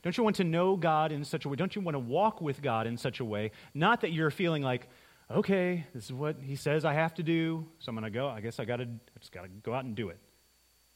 Don't 0.03 0.17
you 0.17 0.23
want 0.23 0.37
to 0.37 0.43
know 0.43 0.75
God 0.75 1.11
in 1.11 1.23
such 1.23 1.45
a 1.45 1.49
way? 1.49 1.55
Don't 1.55 1.75
you 1.75 1.81
want 1.81 1.95
to 1.95 1.99
walk 1.99 2.41
with 2.41 2.61
God 2.61 2.87
in 2.87 2.97
such 2.97 3.19
a 3.19 3.25
way? 3.25 3.51
Not 3.73 4.01
that 4.01 4.11
you're 4.11 4.31
feeling 4.31 4.63
like, 4.63 4.87
okay, 5.29 5.85
this 5.93 6.05
is 6.05 6.13
what 6.13 6.37
He 6.41 6.55
says 6.55 6.85
I 6.85 6.93
have 6.93 7.13
to 7.15 7.23
do, 7.23 7.67
so 7.79 7.89
I'm 7.89 7.95
going 7.95 8.03
to 8.03 8.09
go. 8.09 8.27
I 8.27 8.41
guess 8.41 8.59
I 8.59 8.65
got 8.65 8.77
to, 8.77 8.83
I 8.83 9.19
just 9.19 9.31
got 9.31 9.43
to 9.43 9.49
go 9.49 9.73
out 9.73 9.85
and 9.85 9.95
do 9.95 10.09
it. 10.09 10.17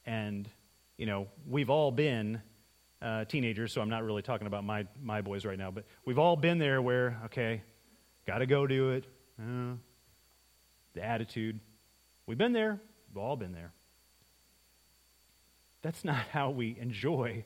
And 0.05 0.49
you 0.97 1.05
know, 1.05 1.27
we've 1.47 1.69
all 1.69 1.91
been 1.91 2.41
uh, 3.01 3.25
teenagers, 3.25 3.73
so 3.73 3.81
I'm 3.81 3.89
not 3.89 4.03
really 4.03 4.21
talking 4.21 4.47
about 4.47 4.63
my 4.63 4.87
my 5.01 5.21
boys 5.21 5.45
right 5.45 5.57
now, 5.57 5.71
but 5.71 5.85
we've 6.05 6.19
all 6.19 6.35
been 6.35 6.57
there 6.57 6.81
where, 6.81 7.19
okay, 7.25 7.61
got 8.25 8.39
to 8.39 8.45
go 8.45 8.65
do 8.65 8.91
it. 8.91 9.05
Uh, 9.39 9.75
the 10.93 11.03
attitude. 11.03 11.59
We've 12.25 12.37
been 12.37 12.53
there. 12.53 12.79
We've 13.09 13.23
all 13.23 13.35
been 13.35 13.51
there. 13.51 13.73
That's 15.81 16.03
not 16.03 16.15
how 16.31 16.49
we 16.49 16.77
enjoy 16.79 17.45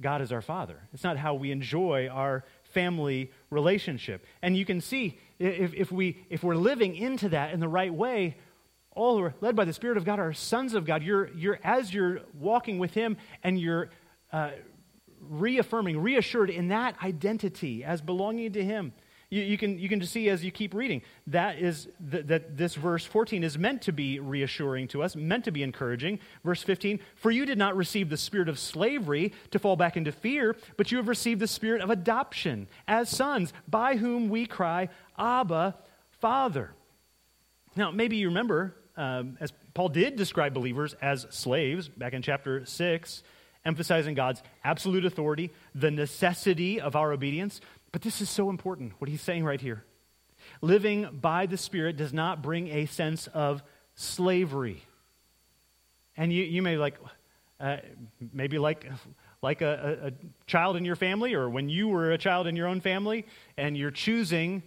God 0.00 0.22
is 0.22 0.32
our 0.32 0.42
Father. 0.42 0.80
It's 0.92 1.04
not 1.04 1.16
how 1.16 1.34
we 1.34 1.50
enjoy 1.50 2.08
our 2.08 2.44
family 2.62 3.30
relationship. 3.50 4.26
And 4.42 4.56
you 4.56 4.64
can 4.64 4.80
see 4.80 5.18
if, 5.38 5.72
if, 5.74 5.92
we, 5.92 6.24
if 6.28 6.42
we're 6.42 6.56
living 6.56 6.96
into 6.96 7.28
that 7.30 7.52
in 7.52 7.60
the 7.60 7.68
right 7.68 7.92
way, 7.92 8.36
all 8.90 9.16
who 9.16 9.24
are 9.24 9.34
led 9.40 9.56
by 9.56 9.64
the 9.64 9.72
Spirit 9.72 9.96
of 9.96 10.04
God 10.04 10.18
are 10.18 10.32
sons 10.32 10.74
of 10.74 10.84
God. 10.84 11.02
You're, 11.02 11.28
you're, 11.34 11.58
as 11.62 11.92
you're 11.92 12.20
walking 12.38 12.78
with 12.78 12.94
Him 12.94 13.16
and 13.42 13.58
you're 13.58 13.90
uh, 14.32 14.50
reaffirming, 15.20 16.00
reassured 16.00 16.50
in 16.50 16.68
that 16.68 16.96
identity 17.02 17.84
as 17.84 18.00
belonging 18.00 18.52
to 18.52 18.64
Him, 18.64 18.92
you, 19.34 19.42
you, 19.42 19.58
can, 19.58 19.78
you 19.80 19.88
can 19.88 19.98
just 19.98 20.12
see 20.12 20.28
as 20.28 20.44
you 20.44 20.52
keep 20.52 20.74
reading 20.74 21.02
that 21.26 21.58
is 21.58 21.88
th- 22.08 22.26
that 22.26 22.56
this 22.56 22.76
verse 22.76 23.04
14 23.04 23.42
is 23.42 23.58
meant 23.58 23.82
to 23.82 23.92
be 23.92 24.20
reassuring 24.20 24.86
to 24.88 25.02
us, 25.02 25.16
meant 25.16 25.44
to 25.44 25.50
be 25.50 25.64
encouraging. 25.64 26.20
Verse 26.44 26.62
15, 26.62 27.00
for 27.16 27.32
you 27.32 27.44
did 27.44 27.58
not 27.58 27.76
receive 27.76 28.10
the 28.10 28.16
spirit 28.16 28.48
of 28.48 28.60
slavery 28.60 29.32
to 29.50 29.58
fall 29.58 29.74
back 29.74 29.96
into 29.96 30.12
fear, 30.12 30.54
but 30.76 30.92
you 30.92 30.98
have 30.98 31.08
received 31.08 31.40
the 31.40 31.48
spirit 31.48 31.82
of 31.82 31.90
adoption 31.90 32.68
as 32.86 33.08
sons, 33.08 33.52
by 33.66 33.96
whom 33.96 34.28
we 34.28 34.46
cry, 34.46 34.88
Abba, 35.18 35.74
Father. 36.20 36.72
Now, 37.74 37.90
maybe 37.90 38.16
you 38.16 38.28
remember, 38.28 38.76
um, 38.96 39.36
as 39.40 39.52
Paul 39.74 39.88
did 39.88 40.14
describe 40.14 40.54
believers 40.54 40.94
as 41.02 41.26
slaves 41.30 41.88
back 41.88 42.12
in 42.12 42.22
chapter 42.22 42.64
6, 42.64 43.22
emphasizing 43.64 44.14
God's 44.14 44.42
absolute 44.62 45.04
authority, 45.04 45.50
the 45.74 45.90
necessity 45.90 46.80
of 46.80 46.96
our 46.96 47.12
obedience. 47.12 47.60
But 47.94 48.02
this 48.02 48.20
is 48.20 48.28
so 48.28 48.50
important, 48.50 48.92
what 48.98 49.08
he's 49.08 49.22
saying 49.22 49.44
right 49.44 49.60
here. 49.60 49.84
Living 50.60 51.06
by 51.12 51.46
the 51.46 51.56
Spirit 51.56 51.96
does 51.96 52.12
not 52.12 52.42
bring 52.42 52.66
a 52.66 52.86
sense 52.86 53.28
of 53.28 53.62
slavery. 53.94 54.82
And 56.16 56.32
you, 56.32 56.42
you 56.42 56.60
may 56.60 56.76
like, 56.76 56.96
uh, 57.60 57.76
maybe 58.32 58.58
like, 58.58 58.90
like 59.42 59.62
a, 59.62 60.00
a, 60.02 60.06
a 60.08 60.12
child 60.48 60.74
in 60.74 60.84
your 60.84 60.96
family, 60.96 61.34
or 61.34 61.48
when 61.48 61.68
you 61.68 61.86
were 61.86 62.10
a 62.10 62.18
child 62.18 62.48
in 62.48 62.56
your 62.56 62.66
own 62.66 62.80
family, 62.80 63.26
and 63.56 63.76
you're 63.76 63.92
choosing 63.92 64.64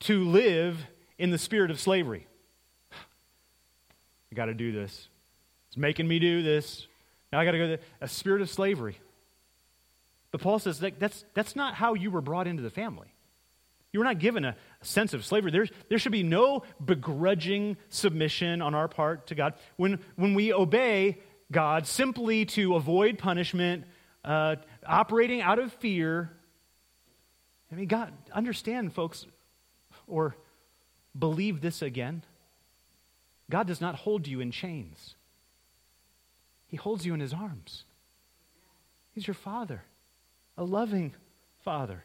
to 0.00 0.24
live 0.24 0.78
in 1.18 1.30
the 1.30 1.36
spirit 1.36 1.70
of 1.70 1.78
slavery. 1.78 2.26
I 2.92 4.34
got 4.34 4.46
to 4.46 4.54
do 4.54 4.72
this. 4.72 5.08
It's 5.68 5.76
making 5.76 6.08
me 6.08 6.18
do 6.18 6.42
this. 6.42 6.86
Now 7.30 7.40
I 7.40 7.44
got 7.44 7.50
to 7.50 7.58
go 7.58 7.76
to 7.76 7.82
a 8.00 8.08
spirit 8.08 8.40
of 8.40 8.48
slavery. 8.48 8.98
But 10.32 10.40
Paul 10.40 10.58
says 10.58 10.80
that 10.80 10.98
that's, 10.98 11.24
that's 11.34 11.54
not 11.54 11.74
how 11.74 11.94
you 11.94 12.10
were 12.10 12.22
brought 12.22 12.48
into 12.48 12.62
the 12.62 12.70
family. 12.70 13.14
You 13.92 14.00
were 14.00 14.04
not 14.04 14.18
given 14.18 14.44
a, 14.44 14.56
a 14.80 14.84
sense 14.84 15.12
of 15.12 15.24
slavery. 15.24 15.50
There's, 15.50 15.70
there 15.90 15.98
should 15.98 16.12
be 16.12 16.22
no 16.22 16.62
begrudging 16.82 17.76
submission 17.90 18.62
on 18.62 18.74
our 18.74 18.88
part 18.88 19.26
to 19.28 19.34
God. 19.34 19.54
When, 19.76 20.00
when 20.16 20.34
we 20.34 20.52
obey 20.52 21.18
God 21.52 21.86
simply 21.86 22.46
to 22.46 22.74
avoid 22.76 23.18
punishment, 23.18 23.84
uh, 24.24 24.56
operating 24.86 25.42
out 25.42 25.58
of 25.58 25.72
fear, 25.74 26.30
I 27.70 27.74
mean, 27.74 27.86
God, 27.86 28.12
understand, 28.32 28.94
folks, 28.94 29.26
or 30.06 30.36
believe 31.18 31.60
this 31.60 31.82
again. 31.82 32.24
God 33.50 33.66
does 33.66 33.82
not 33.82 33.94
hold 33.96 34.26
you 34.26 34.40
in 34.40 34.50
chains, 34.50 35.14
He 36.66 36.78
holds 36.78 37.04
you 37.04 37.12
in 37.12 37.20
His 37.20 37.34
arms. 37.34 37.84
He's 39.14 39.26
your 39.26 39.34
Father, 39.34 39.82
a 40.56 40.64
loving 40.64 41.14
Father. 41.64 42.04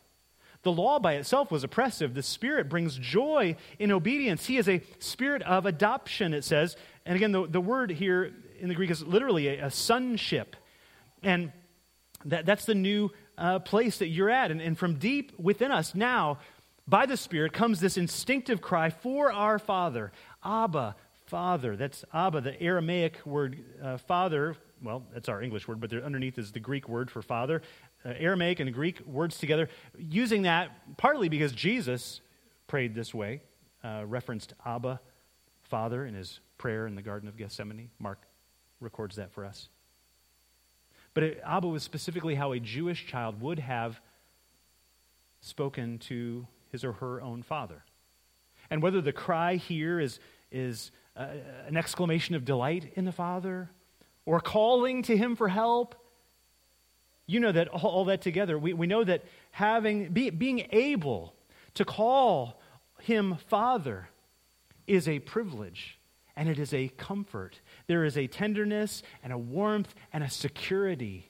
The 0.63 0.71
law 0.71 0.99
by 0.99 1.13
itself 1.13 1.51
was 1.51 1.63
oppressive. 1.63 2.13
The 2.13 2.23
Spirit 2.23 2.67
brings 2.67 2.97
joy 2.97 3.55
in 3.79 3.91
obedience. 3.91 4.45
He 4.45 4.57
is 4.57 4.67
a 4.67 4.81
spirit 4.99 5.41
of 5.43 5.65
adoption, 5.65 6.33
it 6.33 6.43
says. 6.43 6.75
And 7.05 7.15
again, 7.15 7.31
the, 7.31 7.47
the 7.47 7.61
word 7.61 7.91
here 7.91 8.33
in 8.59 8.67
the 8.67 8.75
Greek 8.75 8.89
is 8.89 9.03
literally 9.03 9.47
a, 9.47 9.67
a 9.67 9.71
sonship. 9.71 10.55
And 11.23 11.51
that, 12.25 12.45
that's 12.45 12.65
the 12.65 12.75
new 12.75 13.11
uh, 13.37 13.59
place 13.59 13.99
that 13.99 14.07
you're 14.07 14.29
at. 14.29 14.51
And, 14.51 14.61
and 14.61 14.77
from 14.77 14.95
deep 14.95 15.31
within 15.39 15.71
us 15.71 15.95
now, 15.95 16.39
by 16.87 17.05
the 17.05 17.17
Spirit, 17.17 17.53
comes 17.53 17.79
this 17.79 17.97
instinctive 17.97 18.61
cry 18.61 18.89
for 18.89 19.31
our 19.31 19.59
Father 19.59 20.11
Abba, 20.43 20.95
Father. 21.25 21.75
That's 21.75 22.03
Abba, 22.13 22.41
the 22.41 22.61
Aramaic 22.61 23.25
word 23.25 23.63
uh, 23.83 23.97
father. 23.97 24.55
Well, 24.81 25.03
that's 25.13 25.27
our 25.29 25.41
English 25.41 25.67
word, 25.67 25.79
but 25.79 25.89
there 25.89 26.03
underneath 26.03 26.37
is 26.37 26.51
the 26.51 26.59
Greek 26.59 26.87
word 26.87 27.09
for 27.09 27.21
father 27.21 27.61
uh, 28.05 28.13
Aramaic 28.17 28.59
and 28.59 28.73
Greek 28.73 29.05
words 29.05 29.37
together, 29.37 29.69
using 29.97 30.43
that 30.43 30.97
partly 30.97 31.29
because 31.29 31.51
Jesus 31.51 32.21
prayed 32.67 32.95
this 32.95 33.13
way, 33.13 33.41
uh, 33.83 34.03
referenced 34.05 34.53
Abba, 34.65 34.99
Father, 35.63 36.05
in 36.05 36.13
his 36.13 36.39
prayer 36.57 36.87
in 36.87 36.95
the 36.95 37.01
Garden 37.01 37.27
of 37.27 37.37
Gethsemane. 37.37 37.89
Mark 37.99 38.19
records 38.79 39.15
that 39.15 39.31
for 39.31 39.45
us. 39.45 39.69
But 41.13 41.23
it, 41.23 41.41
Abba 41.45 41.67
was 41.67 41.83
specifically 41.83 42.35
how 42.35 42.51
a 42.51 42.59
Jewish 42.59 43.07
child 43.07 43.41
would 43.41 43.59
have 43.59 43.99
spoken 45.41 45.97
to 45.99 46.47
his 46.71 46.83
or 46.83 46.93
her 46.93 47.21
own 47.21 47.43
father. 47.43 47.83
And 48.69 48.81
whether 48.81 49.01
the 49.01 49.13
cry 49.13 49.55
here 49.55 49.99
is, 49.99 50.19
is 50.51 50.91
uh, 51.15 51.27
an 51.67 51.77
exclamation 51.77 52.35
of 52.35 52.45
delight 52.45 52.91
in 52.95 53.05
the 53.05 53.11
Father 53.11 53.69
or 54.27 54.39
calling 54.39 55.01
to 55.01 55.17
him 55.17 55.35
for 55.35 55.47
help 55.47 55.95
you 57.27 57.41
know 57.41 57.51
that 57.51 57.67
all, 57.67 58.05
that 58.05 58.21
together, 58.21 58.57
we, 58.57 58.71
we 58.73 58.87
know 58.87 59.03
that 59.03 59.25
having, 59.51 60.09
be, 60.09 60.29
being 60.29 60.65
able 60.71 61.35
to 61.73 61.83
call 61.83 62.59
him 63.01 63.37
Father 63.47 64.07
is 64.87 65.07
a 65.09 65.19
privilege 65.19 65.99
and 66.37 66.47
it 66.47 66.57
is 66.57 66.73
a 66.73 66.87
comfort. 66.87 67.59
There 67.87 68.05
is 68.05 68.17
a 68.17 68.27
tenderness 68.27 69.03
and 69.21 69.33
a 69.33 69.37
warmth 69.37 69.93
and 70.13 70.23
a 70.23 70.29
security 70.29 71.29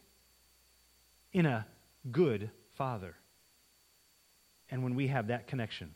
in 1.34 1.48
a 1.48 1.66
good 2.12 2.52
Father. 2.76 3.16
And 4.70 4.84
when 4.84 4.94
we 4.94 5.08
have 5.08 5.28
that 5.28 5.48
connection, 5.48 5.96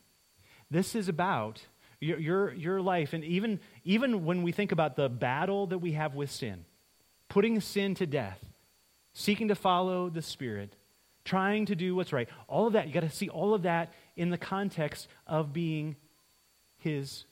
this 0.68 0.96
is 0.96 1.08
about 1.08 1.62
your, 2.00 2.18
your, 2.18 2.52
your 2.54 2.80
life. 2.80 3.12
And 3.12 3.22
even, 3.22 3.60
even 3.84 4.24
when 4.24 4.42
we 4.42 4.50
think 4.50 4.72
about 4.72 4.96
the 4.96 5.08
battle 5.08 5.68
that 5.68 5.78
we 5.78 5.92
have 5.92 6.14
with 6.16 6.30
sin, 6.30 6.64
putting 7.32 7.62
sin 7.62 7.94
to 7.94 8.04
death, 8.04 8.44
seeking 9.14 9.48
to 9.48 9.54
follow 9.54 10.10
the 10.10 10.20
Spirit, 10.20 10.76
trying 11.24 11.64
to 11.64 11.74
do 11.74 11.94
what's 11.94 12.12
right. 12.12 12.28
All 12.46 12.66
of 12.66 12.74
that, 12.74 12.86
you 12.86 12.92
got 12.92 13.00
to 13.00 13.08
see 13.08 13.30
all 13.30 13.54
of 13.54 13.62
that 13.62 13.90
in 14.16 14.28
the 14.28 14.36
context 14.36 15.08
of 15.26 15.50
being 15.50 15.96
His 16.76 17.24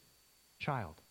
child. 0.58 1.02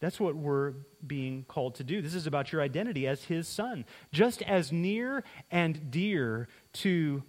That's 0.00 0.18
what 0.18 0.34
we're 0.34 0.72
being 1.06 1.44
called 1.46 1.76
to 1.76 1.84
do. 1.84 2.02
This 2.02 2.16
is 2.16 2.26
about 2.26 2.50
your 2.50 2.60
identity 2.60 3.06
as 3.06 3.22
His 3.22 3.46
son. 3.46 3.84
Just 4.10 4.42
as 4.42 4.72
near 4.72 5.22
and 5.48 5.92
dear 5.92 6.48
to 6.72 7.22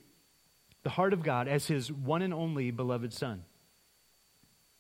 the 0.82 0.90
heart 0.90 1.14
of 1.14 1.22
God 1.22 1.48
as 1.48 1.68
His 1.68 1.92
one 1.92 2.24
and 2.24 2.34
only 2.34 2.72
beloved 2.72 3.14
Son. 3.14 3.44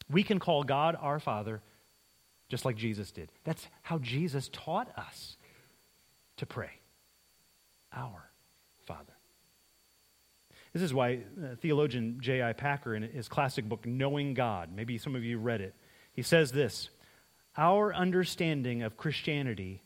We 0.09 0.23
can 0.23 0.39
call 0.39 0.63
God 0.63 0.97
our 0.99 1.19
Father 1.19 1.61
just 2.49 2.65
like 2.65 2.75
Jesus 2.75 3.11
did. 3.11 3.31
That's 3.43 3.67
how 3.81 3.97
Jesus 3.99 4.49
taught 4.51 4.89
us 4.97 5.37
to 6.37 6.45
pray 6.45 6.79
our 7.93 8.29
Father. 8.85 9.13
This 10.73 10.81
is 10.81 10.93
why 10.93 11.19
uh, 11.41 11.55
theologian 11.61 12.17
J.I. 12.19 12.53
Packer, 12.53 12.95
in 12.95 13.03
his 13.03 13.29
classic 13.29 13.67
book, 13.69 13.85
Knowing 13.85 14.33
God, 14.33 14.69
maybe 14.75 14.97
some 14.97 15.15
of 15.15 15.23
you 15.23 15.37
read 15.37 15.61
it, 15.61 15.73
he 16.11 16.21
says 16.21 16.51
this 16.51 16.89
Our 17.55 17.93
understanding 17.95 18.83
of 18.83 18.97
Christianity 18.97 19.83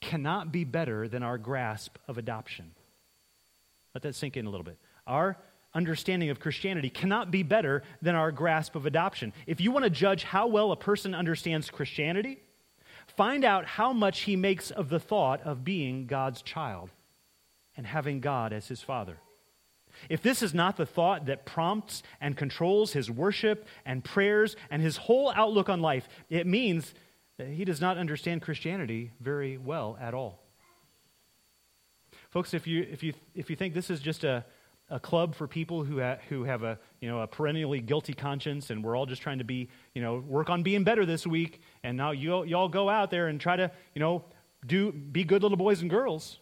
cannot 0.00 0.52
be 0.52 0.62
better 0.62 1.08
than 1.08 1.24
our 1.24 1.38
grasp 1.38 1.98
of 2.06 2.18
adoption. 2.18 2.70
Let 3.94 4.02
that 4.02 4.14
sink 4.14 4.36
in 4.36 4.46
a 4.46 4.50
little 4.50 4.64
bit. 4.64 4.78
Our 5.08 5.36
understanding 5.78 6.28
of 6.28 6.40
Christianity 6.40 6.90
cannot 6.90 7.30
be 7.30 7.42
better 7.42 7.82
than 8.02 8.14
our 8.14 8.30
grasp 8.30 8.74
of 8.74 8.84
adoption. 8.84 9.32
If 9.46 9.60
you 9.60 9.70
want 9.70 9.84
to 9.84 9.90
judge 9.90 10.24
how 10.24 10.46
well 10.46 10.72
a 10.72 10.76
person 10.76 11.14
understands 11.14 11.70
Christianity, 11.70 12.42
find 13.06 13.44
out 13.44 13.64
how 13.64 13.94
much 13.94 14.20
he 14.20 14.36
makes 14.36 14.70
of 14.70 14.90
the 14.90 15.00
thought 15.00 15.40
of 15.42 15.64
being 15.64 16.06
God's 16.06 16.42
child 16.42 16.90
and 17.76 17.86
having 17.86 18.20
God 18.20 18.52
as 18.52 18.68
his 18.68 18.82
Father. 18.82 19.16
If 20.08 20.20
this 20.20 20.42
is 20.42 20.52
not 20.52 20.76
the 20.76 20.86
thought 20.86 21.26
that 21.26 21.46
prompts 21.46 22.02
and 22.20 22.36
controls 22.36 22.92
his 22.92 23.10
worship 23.10 23.66
and 23.86 24.04
prayers 24.04 24.56
and 24.70 24.82
his 24.82 24.96
whole 24.96 25.32
outlook 25.34 25.68
on 25.68 25.80
life, 25.80 26.08
it 26.28 26.46
means 26.46 26.92
that 27.38 27.48
he 27.48 27.64
does 27.64 27.80
not 27.80 27.96
understand 27.96 28.42
Christianity 28.42 29.12
very 29.20 29.56
well 29.56 29.96
at 30.00 30.12
all. 30.12 30.42
Folks, 32.30 32.52
if 32.52 32.66
you, 32.66 32.86
if 32.90 33.02
you, 33.02 33.14
if 33.34 33.48
you 33.48 33.56
think 33.56 33.74
this 33.74 33.90
is 33.90 34.00
just 34.00 34.24
a, 34.24 34.44
a 34.90 34.98
club 34.98 35.34
for 35.34 35.46
people 35.46 35.84
who, 35.84 36.00
ha- 36.00 36.18
who 36.28 36.44
have 36.44 36.62
a, 36.62 36.78
you 37.00 37.08
know, 37.08 37.20
a 37.20 37.26
perennially 37.26 37.80
guilty 37.80 38.14
conscience 38.14 38.70
and 38.70 38.82
we're 38.82 38.96
all 38.96 39.06
just 39.06 39.20
trying 39.20 39.38
to 39.38 39.44
be, 39.44 39.68
you 39.94 40.00
know, 40.00 40.18
work 40.26 40.48
on 40.48 40.62
being 40.62 40.84
better 40.84 41.04
this 41.04 41.26
week, 41.26 41.60
and 41.82 41.96
now 41.96 42.10
you, 42.10 42.44
you 42.44 42.56
all 42.56 42.68
go 42.68 42.88
out 42.88 43.10
there 43.10 43.28
and 43.28 43.40
try 43.40 43.56
to, 43.56 43.70
you 43.94 44.00
know, 44.00 44.24
do, 44.66 44.90
be 44.92 45.24
good 45.24 45.42
little 45.42 45.58
boys 45.58 45.82
and 45.82 45.90
girls, 45.90 46.38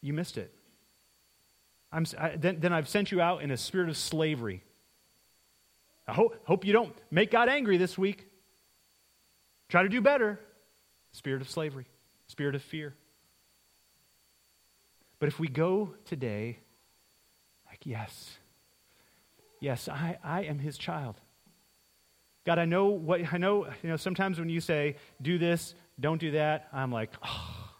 you 0.00 0.12
missed 0.12 0.38
it. 0.38 0.52
I'm, 1.92 2.06
I, 2.18 2.36
then, 2.36 2.60
then 2.60 2.72
I've 2.72 2.88
sent 2.88 3.12
you 3.12 3.20
out 3.20 3.42
in 3.42 3.50
a 3.50 3.56
spirit 3.56 3.88
of 3.88 3.96
slavery. 3.96 4.62
I 6.08 6.12
hope, 6.12 6.36
hope 6.46 6.64
you 6.64 6.72
don't 6.72 6.94
make 7.10 7.30
God 7.30 7.48
angry 7.48 7.76
this 7.76 7.96
week. 7.98 8.26
Try 9.68 9.82
to 9.82 9.88
do 9.88 10.00
better. 10.00 10.40
Spirit 11.12 11.40
of 11.40 11.48
slavery, 11.48 11.86
spirit 12.28 12.54
of 12.54 12.62
fear. 12.62 12.94
But 15.26 15.32
if 15.32 15.40
we 15.40 15.48
go 15.48 15.92
today, 16.04 16.60
like, 17.66 17.80
yes, 17.82 18.38
yes, 19.58 19.88
I, 19.88 20.18
I 20.22 20.42
am 20.42 20.60
his 20.60 20.78
child. 20.78 21.20
God, 22.44 22.60
I 22.60 22.64
know 22.64 22.86
what 22.90 23.34
I 23.34 23.36
know, 23.36 23.66
you 23.82 23.88
know, 23.88 23.96
sometimes 23.96 24.38
when 24.38 24.48
you 24.48 24.60
say, 24.60 24.94
do 25.20 25.36
this, 25.36 25.74
don't 25.98 26.20
do 26.20 26.30
that, 26.30 26.68
I'm 26.72 26.92
like, 26.92 27.10
oh, 27.24 27.70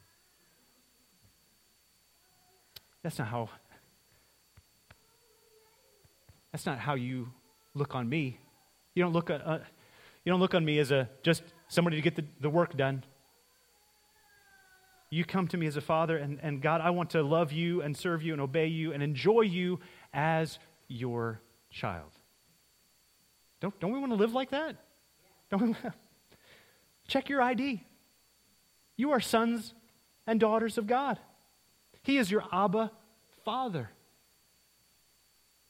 That's 3.05 3.17
not 3.17 3.29
how 3.29 3.49
That's 6.51 6.67
not 6.67 6.81
how 6.81 6.97
you 6.97 7.29
look 7.75 7.95
on 7.95 8.09
me. 8.09 8.41
You 8.97 9.05
don't 9.05 9.13
look 9.13 9.31
at, 9.31 9.47
uh, 9.47 9.59
you 10.25 10.33
don't 10.33 10.41
look 10.41 10.57
on 10.57 10.65
me 10.65 10.81
as 10.81 10.91
a 10.91 11.09
just 11.23 11.45
somebody 11.69 11.95
to 11.95 12.03
get 12.03 12.17
the, 12.17 12.25
the 12.41 12.51
work 12.51 12.77
done. 12.77 13.05
You 15.11 15.25
come 15.25 15.47
to 15.49 15.57
me 15.57 15.67
as 15.67 15.77
a 15.77 15.81
father, 15.81 16.17
and, 16.17 16.41
and 16.43 16.61
God, 16.61 16.81
I 16.81 16.91
want 16.91 17.11
to 17.11 17.23
love 17.23 17.53
you 17.53 17.81
and 17.83 17.97
serve 17.97 18.23
you 18.23 18.33
and 18.33 18.43
obey 18.43 18.67
you 18.67 18.93
and 18.93 19.03
enjoy 19.03 19.43
you 19.43 19.79
as 20.13 20.59
your 20.89 21.41
child. 21.71 22.11
Don't, 23.61 23.79
don't 23.81 23.93
we 23.93 23.99
want 23.99 24.13
to 24.13 24.17
live 24.17 24.35
like 24.35 24.51
that? 24.51 24.77
Don't 25.51 25.63
we? 25.63 25.75
Check 27.09 27.29
your 27.29 27.41
ID. 27.41 27.83
You 28.97 29.13
are 29.13 29.21
sons 29.21 29.75
and 30.27 30.41
daughters 30.41 30.77
of 30.77 30.87
God. 30.87 31.19
He 32.03 32.19
is 32.19 32.31
your 32.31 32.45
Abba 32.53 32.91
Father. 33.45 33.91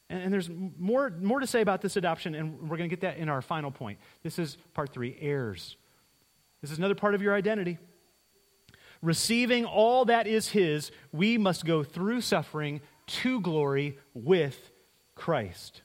And, 0.09 0.23
and 0.23 0.33
there's 0.33 0.49
more, 0.49 1.09
more 1.09 1.39
to 1.39 1.47
say 1.47 1.61
about 1.61 1.81
this 1.81 1.95
adoption, 1.95 2.33
and 2.35 2.69
we're 2.69 2.77
going 2.77 2.89
to 2.89 2.95
get 2.95 3.01
that 3.01 3.17
in 3.17 3.29
our 3.29 3.41
final 3.41 3.71
point. 3.71 3.99
This 4.23 4.39
is 4.39 4.57
part 4.73 4.91
three 4.91 5.15
heirs. 5.19 5.77
This 6.61 6.71
is 6.71 6.77
another 6.77 6.95
part 6.95 7.13
of 7.13 7.21
your 7.21 7.35
identity. 7.35 7.77
Receiving 9.01 9.65
all 9.65 10.05
that 10.05 10.27
is 10.27 10.49
His, 10.49 10.91
we 11.11 11.37
must 11.37 11.65
go 11.65 11.83
through 11.83 12.21
suffering 12.21 12.81
to 13.07 13.39
glory 13.41 13.97
with 14.13 14.71
Christ. 15.15 15.81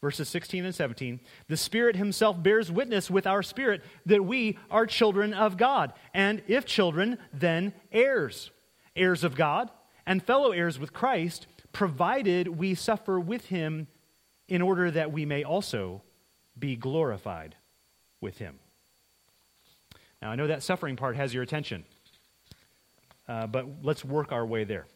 Verses 0.00 0.28
16 0.28 0.64
and 0.64 0.74
17 0.74 1.20
The 1.48 1.56
Spirit 1.56 1.96
Himself 1.96 2.42
bears 2.42 2.70
witness 2.70 3.10
with 3.10 3.26
our 3.26 3.42
spirit 3.42 3.82
that 4.04 4.24
we 4.24 4.58
are 4.70 4.86
children 4.86 5.32
of 5.34 5.56
God, 5.56 5.92
and 6.14 6.42
if 6.46 6.64
children, 6.64 7.18
then 7.32 7.72
heirs, 7.90 8.50
heirs 8.94 9.24
of 9.24 9.34
God, 9.34 9.70
and 10.06 10.22
fellow 10.22 10.52
heirs 10.52 10.78
with 10.78 10.92
Christ, 10.92 11.46
provided 11.72 12.48
we 12.48 12.74
suffer 12.74 13.18
with 13.18 13.46
Him 13.46 13.88
in 14.48 14.62
order 14.62 14.90
that 14.90 15.12
we 15.12 15.26
may 15.26 15.42
also 15.42 16.02
be 16.58 16.76
glorified 16.76 17.56
with 18.20 18.38
Him. 18.38 18.58
Now, 20.22 20.30
I 20.30 20.36
know 20.36 20.46
that 20.46 20.62
suffering 20.62 20.96
part 20.96 21.16
has 21.16 21.34
your 21.34 21.42
attention, 21.42 21.84
uh, 23.28 23.46
but 23.46 23.66
let's 23.82 24.04
work 24.04 24.32
our 24.32 24.46
way 24.46 24.64
there. 24.64 24.86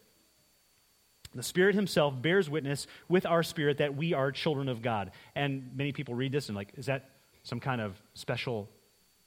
The 1.35 1.43
Spirit 1.43 1.75
Himself 1.75 2.21
bears 2.21 2.51
witness 2.51 2.87
with 3.09 3.25
our 3.25 3.43
spirit 3.43 3.79
that 3.79 3.97
we 3.97 4.15
are 4.15 4.33
children 4.33 4.69
of 4.69 4.83
God. 4.83 5.13
And 5.37 5.71
many 5.77 5.93
people 5.93 6.15
read 6.15 6.33
this 6.33 6.49
and, 6.49 6.57
like, 6.57 6.73
is 6.77 6.87
that 6.87 7.11
some 7.45 7.61
kind 7.61 7.81
of 7.81 8.01
special 8.15 8.69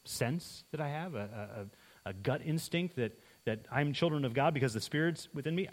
sense 0.04 0.66
that 0.72 0.82
I 0.82 0.90
have? 0.90 1.16
A, 1.16 1.68
a, 2.06 2.10
a 2.10 2.14
gut 2.14 2.42
instinct 2.44 2.98
that, 2.98 3.18
that 3.46 3.60
I'm 3.72 3.94
children 3.94 4.26
of 4.26 4.34
God 4.34 4.54
because 4.54 4.74
the 4.74 4.82
Spirit's 4.82 5.30
within 5.34 5.56
me? 5.56 5.70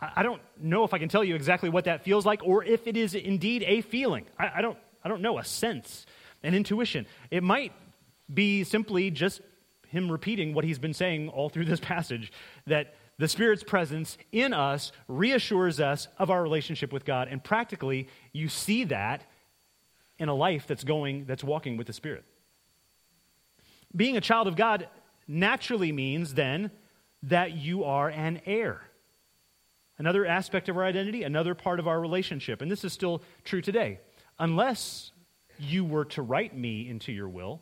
I, 0.00 0.10
I, 0.16 0.22
don't 0.24 0.42
know 0.60 0.82
if 0.82 0.92
I 0.92 0.98
can 0.98 1.08
tell 1.08 1.22
you 1.22 1.36
exactly 1.36 1.68
what 1.68 1.84
that 1.84 2.02
feels 2.02 2.26
like 2.26 2.42
or 2.44 2.64
if 2.64 2.86
it 2.88 2.96
is 2.96 3.14
indeed 3.14 3.64
a 3.66 3.80
feeling. 3.82 4.26
I, 4.38 4.50
I, 4.56 4.62
don't, 4.62 4.78
I 5.04 5.08
don't 5.08 5.22
know, 5.22 5.38
a 5.38 5.44
sense, 5.44 6.04
an 6.42 6.54
intuition. 6.54 7.06
It 7.30 7.44
might 7.44 7.72
be 8.32 8.64
simply 8.64 9.10
just 9.10 9.40
Him 9.90 10.10
repeating 10.10 10.54
what 10.54 10.64
He's 10.64 10.78
been 10.78 10.94
saying 10.94 11.28
all 11.28 11.48
through 11.48 11.66
this 11.66 11.80
passage 11.80 12.32
that 12.66 12.94
the 13.18 13.28
Spirit's 13.28 13.62
presence 13.62 14.16
in 14.32 14.54
us 14.54 14.92
reassures 15.06 15.78
us 15.78 16.08
of 16.18 16.30
our 16.30 16.42
relationship 16.42 16.92
with 16.92 17.04
God. 17.04 17.28
And 17.28 17.42
practically, 17.44 18.08
you 18.32 18.48
see 18.48 18.84
that 18.84 19.24
in 20.18 20.28
a 20.28 20.34
life 20.34 20.66
that's 20.66 20.84
going, 20.84 21.26
that's 21.26 21.44
walking 21.44 21.76
with 21.76 21.86
the 21.86 21.92
Spirit. 21.92 22.24
Being 23.94 24.16
a 24.16 24.20
child 24.20 24.46
of 24.46 24.56
God 24.56 24.88
naturally 25.26 25.92
means 25.92 26.34
then 26.34 26.70
that 27.24 27.52
you 27.52 27.84
are 27.84 28.08
an 28.08 28.40
heir. 28.46 28.80
Another 29.98 30.24
aspect 30.24 30.68
of 30.68 30.76
our 30.76 30.84
identity, 30.84 31.24
another 31.24 31.54
part 31.54 31.78
of 31.78 31.86
our 31.86 32.00
relationship. 32.00 32.62
And 32.62 32.70
this 32.70 32.84
is 32.84 32.92
still 32.92 33.22
true 33.44 33.60
today. 33.60 34.00
Unless 34.38 35.12
you 35.58 35.84
were 35.84 36.06
to 36.06 36.22
write 36.22 36.56
me 36.56 36.88
into 36.88 37.12
your 37.12 37.28
will, 37.28 37.60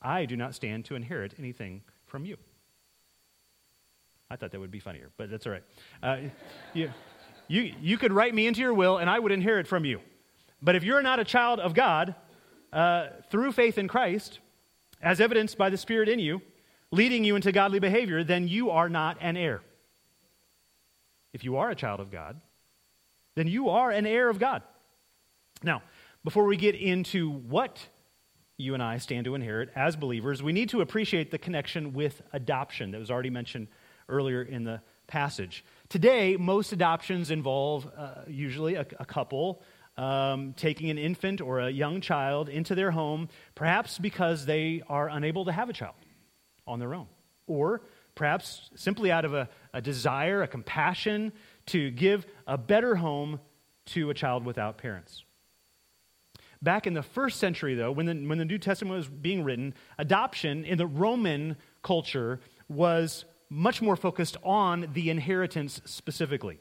I 0.00 0.26
do 0.26 0.36
not 0.36 0.54
stand 0.54 0.84
to 0.86 0.94
inherit 0.94 1.34
anything 1.38 1.82
from 2.06 2.24
you. 2.24 2.36
I 4.30 4.36
thought 4.36 4.52
that 4.52 4.60
would 4.60 4.70
be 4.70 4.80
funnier, 4.80 5.10
but 5.16 5.30
that's 5.30 5.46
all 5.46 5.52
right. 5.52 5.64
Uh, 6.02 6.18
you, 6.74 6.90
you, 7.48 7.74
you 7.80 7.98
could 7.98 8.12
write 8.12 8.34
me 8.34 8.46
into 8.46 8.60
your 8.60 8.74
will, 8.74 8.98
and 8.98 9.08
I 9.08 9.18
would 9.18 9.32
inherit 9.32 9.66
from 9.66 9.84
you. 9.84 10.00
But 10.60 10.76
if 10.76 10.84
you're 10.84 11.02
not 11.02 11.18
a 11.18 11.24
child 11.24 11.60
of 11.60 11.72
God, 11.72 12.14
uh, 12.72 13.08
through 13.30 13.52
faith 13.52 13.78
in 13.78 13.88
Christ, 13.88 14.40
as 15.00 15.20
evidenced 15.20 15.56
by 15.56 15.70
the 15.70 15.76
Spirit 15.76 16.08
in 16.08 16.18
you, 16.18 16.42
leading 16.90 17.24
you 17.24 17.36
into 17.36 17.52
godly 17.52 17.78
behavior, 17.78 18.22
then 18.22 18.48
you 18.48 18.70
are 18.70 18.88
not 18.88 19.16
an 19.20 19.36
heir. 19.36 19.62
If 21.32 21.44
you 21.44 21.56
are 21.56 21.70
a 21.70 21.74
child 21.74 22.00
of 22.00 22.10
God, 22.10 22.40
then 23.34 23.46
you 23.46 23.68
are 23.68 23.90
an 23.90 24.06
heir 24.06 24.28
of 24.28 24.38
God. 24.38 24.62
Now, 25.62 25.82
before 26.24 26.44
we 26.44 26.56
get 26.56 26.74
into 26.74 27.30
what 27.30 27.78
you 28.58 28.74
and 28.74 28.82
I 28.82 28.98
stand 28.98 29.24
to 29.26 29.36
inherit 29.36 29.70
as 29.76 29.94
believers, 29.94 30.42
we 30.42 30.52
need 30.52 30.70
to 30.70 30.80
appreciate 30.80 31.30
the 31.30 31.38
connection 31.38 31.92
with 31.92 32.20
adoption 32.32 32.90
that 32.90 32.98
was 32.98 33.10
already 33.10 33.30
mentioned 33.30 33.68
earlier 34.08 34.42
in 34.42 34.64
the 34.64 34.80
passage. 35.06 35.64
Today, 35.88 36.36
most 36.36 36.72
adoptions 36.72 37.30
involve 37.30 37.88
uh, 37.96 38.22
usually 38.26 38.74
a, 38.74 38.84
a 38.98 39.04
couple 39.04 39.62
um, 39.96 40.54
taking 40.54 40.90
an 40.90 40.98
infant 40.98 41.40
or 41.40 41.60
a 41.60 41.70
young 41.70 42.00
child 42.00 42.48
into 42.48 42.74
their 42.74 42.90
home, 42.90 43.28
perhaps 43.54 43.98
because 43.98 44.44
they 44.44 44.82
are 44.88 45.08
unable 45.08 45.44
to 45.44 45.52
have 45.52 45.70
a 45.70 45.72
child 45.72 45.94
on 46.66 46.80
their 46.80 46.94
own, 46.94 47.06
or 47.46 47.82
perhaps 48.16 48.70
simply 48.74 49.12
out 49.12 49.24
of 49.24 49.34
a, 49.34 49.48
a 49.72 49.80
desire, 49.80 50.42
a 50.42 50.48
compassion 50.48 51.32
to 51.66 51.90
give 51.92 52.26
a 52.46 52.58
better 52.58 52.96
home 52.96 53.38
to 53.86 54.10
a 54.10 54.14
child 54.14 54.44
without 54.44 54.78
parents. 54.78 55.24
Back 56.60 56.86
in 56.86 56.94
the 56.94 57.02
first 57.02 57.38
century, 57.38 57.74
though, 57.74 57.92
when 57.92 58.06
the, 58.06 58.14
when 58.14 58.38
the 58.38 58.44
New 58.44 58.58
Testament 58.58 58.96
was 58.96 59.08
being 59.08 59.44
written, 59.44 59.74
adoption 59.98 60.64
in 60.64 60.76
the 60.78 60.86
Roman 60.86 61.56
culture 61.82 62.40
was 62.68 63.24
much 63.48 63.80
more 63.80 63.96
focused 63.96 64.36
on 64.42 64.88
the 64.92 65.10
inheritance 65.10 65.80
specifically. 65.84 66.58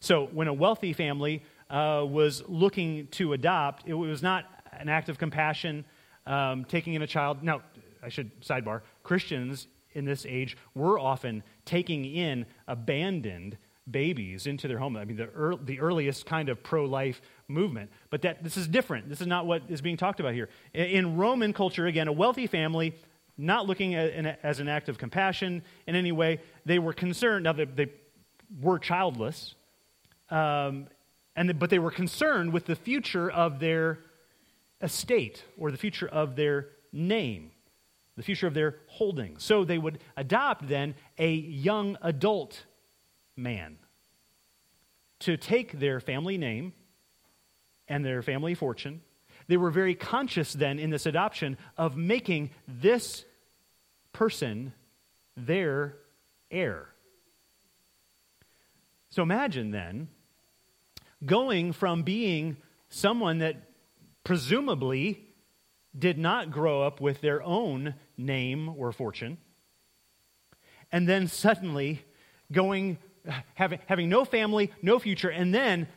So 0.00 0.26
when 0.26 0.48
a 0.48 0.52
wealthy 0.52 0.92
family 0.92 1.42
uh, 1.70 2.04
was 2.06 2.42
looking 2.46 3.06
to 3.12 3.32
adopt, 3.32 3.86
it 3.86 3.94
was 3.94 4.22
not 4.22 4.44
an 4.72 4.88
act 4.88 5.08
of 5.08 5.18
compassion 5.18 5.84
um, 6.26 6.64
taking 6.64 6.94
in 6.94 7.02
a 7.02 7.06
child. 7.06 7.42
Now, 7.42 7.62
I 8.02 8.08
should 8.08 8.40
sidebar 8.40 8.82
Christians 9.02 9.68
in 9.92 10.04
this 10.04 10.26
age 10.26 10.56
were 10.74 10.98
often 10.98 11.42
taking 11.64 12.04
in 12.04 12.46
abandoned 12.66 13.58
babies 13.90 14.46
into 14.46 14.68
their 14.68 14.78
home. 14.78 14.96
I 14.96 15.04
mean, 15.04 15.16
the, 15.16 15.58
the 15.64 15.80
earliest 15.80 16.26
kind 16.26 16.48
of 16.48 16.62
pro 16.62 16.84
life 16.84 17.20
movement. 17.48 17.90
But 18.10 18.22
that, 18.22 18.42
this 18.44 18.56
is 18.56 18.68
different. 18.68 19.08
This 19.08 19.20
is 19.20 19.26
not 19.26 19.46
what 19.46 19.62
is 19.68 19.80
being 19.80 19.96
talked 19.96 20.20
about 20.20 20.34
here. 20.34 20.48
In 20.72 21.16
Roman 21.16 21.52
culture, 21.52 21.86
again, 21.86 22.08
a 22.08 22.12
wealthy 22.12 22.46
family 22.46 22.94
not 23.36 23.66
looking 23.66 23.94
at, 23.94 24.38
as 24.42 24.60
an 24.60 24.68
act 24.68 24.88
of 24.88 24.98
compassion 24.98 25.62
in 25.86 25.96
any 25.96 26.12
way. 26.12 26.40
They 26.64 26.78
were 26.78 26.92
concerned. 26.92 27.44
Now, 27.44 27.52
they, 27.52 27.64
they 27.64 27.90
were 28.60 28.78
childless, 28.78 29.54
um, 30.30 30.86
and, 31.34 31.58
but 31.58 31.70
they 31.70 31.78
were 31.78 31.90
concerned 31.90 32.52
with 32.52 32.66
the 32.66 32.76
future 32.76 33.30
of 33.30 33.58
their 33.58 33.98
estate 34.80 35.44
or 35.56 35.70
the 35.70 35.78
future 35.78 36.08
of 36.08 36.36
their 36.36 36.68
name, 36.92 37.52
the 38.16 38.22
future 38.22 38.46
of 38.46 38.54
their 38.54 38.76
holdings. 38.86 39.42
So 39.42 39.64
they 39.64 39.78
would 39.78 39.98
adopt 40.16 40.68
then 40.68 40.94
a 41.18 41.32
young 41.32 41.96
adult 42.02 42.64
man 43.36 43.78
to 45.20 45.36
take 45.36 45.78
their 45.78 46.00
family 46.00 46.36
name 46.36 46.72
and 47.88 48.04
their 48.04 48.22
family 48.22 48.54
fortune 48.54 49.00
they 49.48 49.56
were 49.56 49.70
very 49.70 49.94
conscious 49.94 50.52
then 50.52 50.78
in 50.78 50.90
this 50.90 51.06
adoption 51.06 51.58
of 51.76 51.96
making 51.96 52.50
this 52.66 53.24
person 54.12 54.72
their 55.36 55.96
heir. 56.50 56.88
So 59.10 59.22
imagine 59.22 59.70
then 59.70 60.08
going 61.24 61.72
from 61.72 62.02
being 62.02 62.56
someone 62.88 63.38
that 63.38 63.56
presumably 64.24 65.22
did 65.96 66.18
not 66.18 66.50
grow 66.50 66.82
up 66.82 67.00
with 67.00 67.20
their 67.20 67.42
own 67.42 67.94
name 68.16 68.68
or 68.70 68.92
fortune, 68.92 69.36
and 70.90 71.06
then 71.06 71.28
suddenly 71.28 72.02
going, 72.50 72.98
having, 73.54 73.78
having 73.86 74.08
no 74.08 74.24
family, 74.24 74.70
no 74.82 74.98
future, 74.98 75.28
and 75.28 75.54
then 75.54 75.88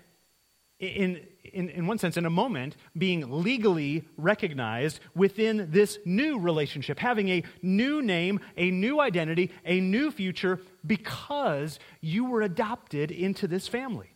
in, 0.80 1.22
in, 1.44 1.70
in 1.70 1.88
one 1.88 1.98
sense, 1.98 2.18
in 2.18 2.26
a 2.26 2.30
moment, 2.30 2.76
being 2.98 3.42
legally 3.42 4.04
recognized 4.18 5.00
within 5.16 5.70
this 5.72 5.98
new 6.06 6.38
relationship, 6.38 7.00
having 7.00 7.30
a 7.30 7.44
new 7.62 8.02
name, 8.02 8.40
a 8.58 8.72
new 8.72 9.00
identity, 9.00 9.52
a 9.66 9.80
new 9.80 10.12
future, 10.12 10.60
because 10.86 11.80
you 12.02 12.26
were 12.26 12.42
adopted 12.42 13.10
into 13.10 13.48
this 13.48 13.68
family. 13.68 14.10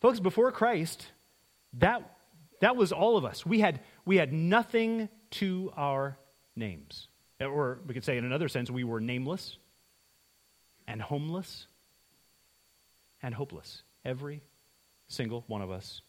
Folks, 0.00 0.18
before 0.18 0.50
Christ, 0.50 1.06
that, 1.74 2.16
that 2.60 2.74
was 2.74 2.90
all 2.90 3.16
of 3.16 3.24
us. 3.24 3.44
We 3.44 3.60
had, 3.60 3.80
we 4.06 4.16
had 4.16 4.32
nothing 4.32 5.10
to 5.32 5.72
our 5.76 6.18
names. 6.56 7.08
Or 7.38 7.80
we 7.86 7.92
could 7.92 8.04
say, 8.04 8.16
in 8.16 8.24
another 8.24 8.48
sense, 8.48 8.70
we 8.70 8.84
were 8.84 9.00
nameless 9.00 9.58
and 10.86 11.00
homeless 11.00 11.66
and 13.22 13.34
hopeless. 13.34 13.82
Every 14.04 14.42
single 15.08 15.44
one 15.46 15.62
of 15.62 15.70
us 15.70 16.02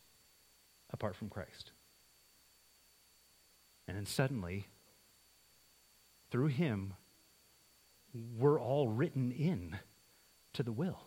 apart 0.92 1.16
from 1.16 1.30
Christ. 1.30 1.72
And 3.88 3.98
then 3.98 4.06
suddenly, 4.06 4.68
through 6.32 6.48
him, 6.48 6.94
we're 8.38 8.60
all 8.60 8.88
written 8.88 9.32
in 9.32 9.78
to 10.54 10.64
the 10.64 10.72
will. 10.72 11.00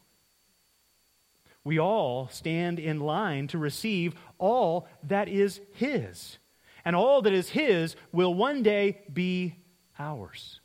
We 1.65 1.81
all 1.81 2.29
stand 2.29 2.79
in 2.79 3.01
line 3.01 3.49
to 3.49 3.59
receive 3.59 4.15
all 4.39 4.89
that 5.05 5.29
is 5.29 5.61
his. 5.75 6.39
And 6.85 6.95
all 6.95 7.23
that 7.23 7.33
is 7.33 7.49
his 7.49 7.97
will 8.13 8.35
one 8.35 8.63
day 8.63 9.03
be 9.13 9.57
ours. 9.99 10.61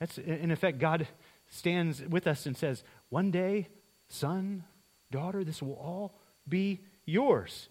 That's, 0.00 0.16
in 0.18 0.50
effect, 0.50 0.78
God 0.78 1.06
stands 1.48 2.02
with 2.02 2.26
us 2.26 2.46
and 2.46 2.56
says, 2.56 2.82
One 3.08 3.30
day, 3.30 3.68
son, 4.08 4.64
daughter, 5.10 5.44
this 5.44 5.62
will 5.62 5.74
all 5.74 6.18
be 6.48 6.80
yours. 7.04 7.68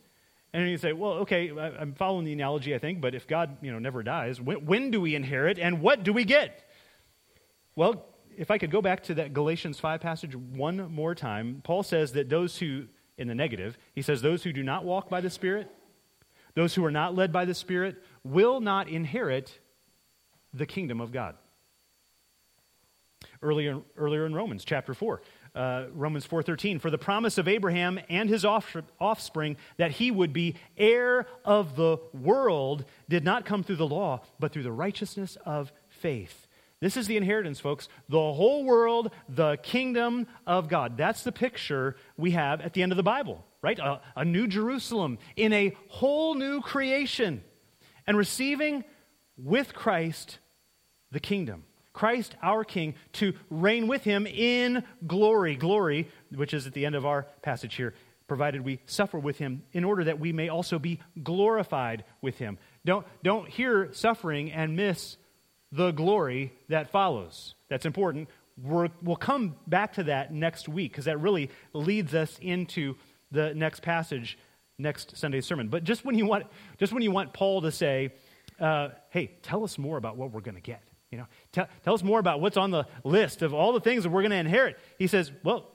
And 0.53 0.69
you 0.69 0.77
say, 0.77 0.93
well, 0.93 1.13
okay, 1.13 1.51
I'm 1.51 1.93
following 1.95 2.23
the 2.23 2.31
analogy, 2.31 2.73
I 2.73 2.77
think, 2.77 3.01
but 3.01 3.13
if 3.13 3.27
God, 3.27 3.57
you 3.61 3.73
know, 3.73 3.79
never 3.79 4.03
dies, 4.03 4.39
when, 4.39 4.65
when 4.65 4.89
do 4.89 5.01
we 5.01 5.13
inherit 5.13 5.59
and 5.59 5.81
what 5.81 6.03
do 6.03 6.13
we 6.13 6.23
get? 6.23 6.69
Well, 7.75 8.05
if 8.37 8.49
I 8.49 8.57
could 8.57 8.71
go 8.71 8.81
back 8.81 9.03
to 9.03 9.15
that 9.15 9.33
Galatians 9.33 9.79
5 9.79 9.99
passage 9.99 10.33
one 10.33 10.89
more 10.93 11.13
time, 11.13 11.61
Paul 11.61 11.83
says 11.83 12.13
that 12.13 12.29
those 12.29 12.57
who, 12.57 12.85
in 13.17 13.27
the 13.27 13.35
negative, 13.35 13.77
he 13.93 14.01
says, 14.01 14.21
those 14.21 14.43
who 14.43 14.53
do 14.53 14.63
not 14.63 14.85
walk 14.85 15.09
by 15.09 15.19
the 15.19 15.29
Spirit, 15.29 15.69
those 16.53 16.73
who 16.73 16.85
are 16.85 16.91
not 16.91 17.13
led 17.13 17.33
by 17.33 17.43
the 17.43 17.53
Spirit, 17.53 18.01
will 18.23 18.61
not 18.61 18.87
inherit 18.87 19.59
the 20.53 20.65
kingdom 20.65 21.01
of 21.01 21.11
God. 21.11 21.35
Earlier, 23.41 23.81
earlier 23.97 24.25
in 24.25 24.33
Romans 24.33 24.65
chapter 24.65 24.93
4, 24.93 25.21
uh, 25.55 25.85
Romans 25.93 26.25
4:13, 26.25 26.79
for 26.79 26.89
the 26.89 26.97
promise 26.97 27.37
of 27.37 27.47
Abraham 27.47 27.99
and 28.09 28.29
his 28.29 28.45
offspring 28.45 29.57
that 29.77 29.91
he 29.91 30.11
would 30.11 30.33
be 30.33 30.55
heir 30.77 31.27
of 31.43 31.75
the 31.75 31.97
world 32.13 32.85
did 33.07 33.23
not 33.23 33.45
come 33.45 33.63
through 33.63 33.77
the 33.77 33.87
law, 33.87 34.21
but 34.39 34.51
through 34.51 34.63
the 34.63 34.71
righteousness 34.71 35.37
of 35.45 35.71
faith. 35.87 36.47
This 36.81 36.97
is 36.97 37.07
the 37.07 37.17
inheritance, 37.17 37.59
folks. 37.59 37.87
The 38.09 38.17
whole 38.17 38.65
world, 38.65 39.11
the 39.29 39.57
kingdom 39.57 40.27
of 40.45 40.67
God. 40.67 40.97
That's 40.97 41.23
the 41.23 41.31
picture 41.31 41.95
we 42.17 42.31
have 42.31 42.59
at 42.61 42.73
the 42.73 42.83
end 42.83 42.91
of 42.91 42.97
the 42.97 43.03
Bible, 43.03 43.45
right? 43.61 43.79
A, 43.79 44.01
a 44.15 44.25
new 44.25 44.45
Jerusalem 44.45 45.17
in 45.35 45.53
a 45.53 45.75
whole 45.87 46.35
new 46.35 46.61
creation 46.61 47.43
and 48.05 48.17
receiving 48.17 48.83
with 49.37 49.73
Christ 49.73 50.39
the 51.11 51.19
kingdom. 51.19 51.63
Christ, 51.95 52.35
our 52.43 52.63
King, 52.63 52.93
to 53.13 53.33
reign 53.49 53.87
with 53.87 54.03
him 54.03 54.27
in 54.27 54.83
glory. 55.07 55.55
Glory, 55.55 56.09
which 56.29 56.53
is 56.53 56.67
at 56.67 56.73
the 56.73 56.85
end 56.85 56.93
of 56.93 57.05
our 57.05 57.23
passage 57.41 57.75
here, 57.75 57.93
provided 58.27 58.65
we 58.65 58.81
suffer 58.85 59.17
with 59.17 59.37
him 59.37 59.63
in 59.71 59.85
order 59.85 60.03
that 60.03 60.19
we 60.19 60.33
may 60.33 60.49
also 60.49 60.77
be 60.77 60.99
glorified 61.23 62.03
with 62.21 62.37
him. 62.37 62.57
Don't, 62.83 63.07
don't 63.23 63.49
hear 63.49 63.93
suffering 63.93 64.51
and 64.51 64.75
miss 64.75 65.15
the 65.71 65.91
glory 65.91 66.53
that 66.67 66.91
follows. 66.91 67.55
That's 67.69 67.85
important. 67.85 68.27
we 68.61 68.89
will 69.01 69.15
come 69.15 69.55
back 69.65 69.93
to 69.93 70.03
that 70.03 70.33
next 70.33 70.67
week 70.67 70.91
because 70.91 71.05
that 71.05 71.19
really 71.21 71.49
leads 71.73 72.13
us 72.13 72.37
into 72.41 72.95
the 73.31 73.53
next 73.53 73.81
passage 73.81 74.37
next 74.77 75.17
Sunday's 75.17 75.45
sermon. 75.45 75.69
But 75.69 75.85
just 75.85 76.03
when 76.03 76.17
you 76.17 76.25
want, 76.25 76.45
just 76.77 76.91
when 76.91 77.03
you 77.03 77.11
want 77.11 77.33
Paul 77.33 77.61
to 77.61 77.71
say, 77.71 78.13
uh, 78.59 78.89
"Hey, 79.09 79.31
tell 79.41 79.63
us 79.63 79.77
more 79.77 79.97
about 79.97 80.17
what 80.17 80.31
we're 80.31 80.41
going 80.41 80.55
to 80.55 80.61
get," 80.61 80.81
you 81.11 81.17
know, 81.17 81.25
tell, 81.51 81.67
tell 81.83 81.93
us 81.93 82.03
more 82.03 82.19
about 82.19 82.41
what's 82.41 82.57
on 82.57 82.71
the 82.71 82.85
list 83.03 83.41
of 83.41 83.53
all 83.53 83.73
the 83.73 83.79
things 83.79 84.03
that 84.03 84.09
we're 84.09 84.21
going 84.21 84.31
to 84.31 84.37
inherit. 84.37 84.77
He 84.97 85.07
says, 85.07 85.31
"Well, 85.43 85.71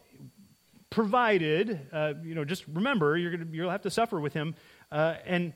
provided, 0.90 1.80
uh, 1.92 2.14
you 2.22 2.34
know, 2.34 2.44
just 2.44 2.64
remember 2.66 3.16
you're 3.16 3.36
to 3.36 3.46
you'll 3.50 3.70
have 3.70 3.82
to 3.82 3.90
suffer 3.90 4.20
with 4.20 4.34
him." 4.34 4.54
Uh, 4.90 5.14
and 5.24 5.52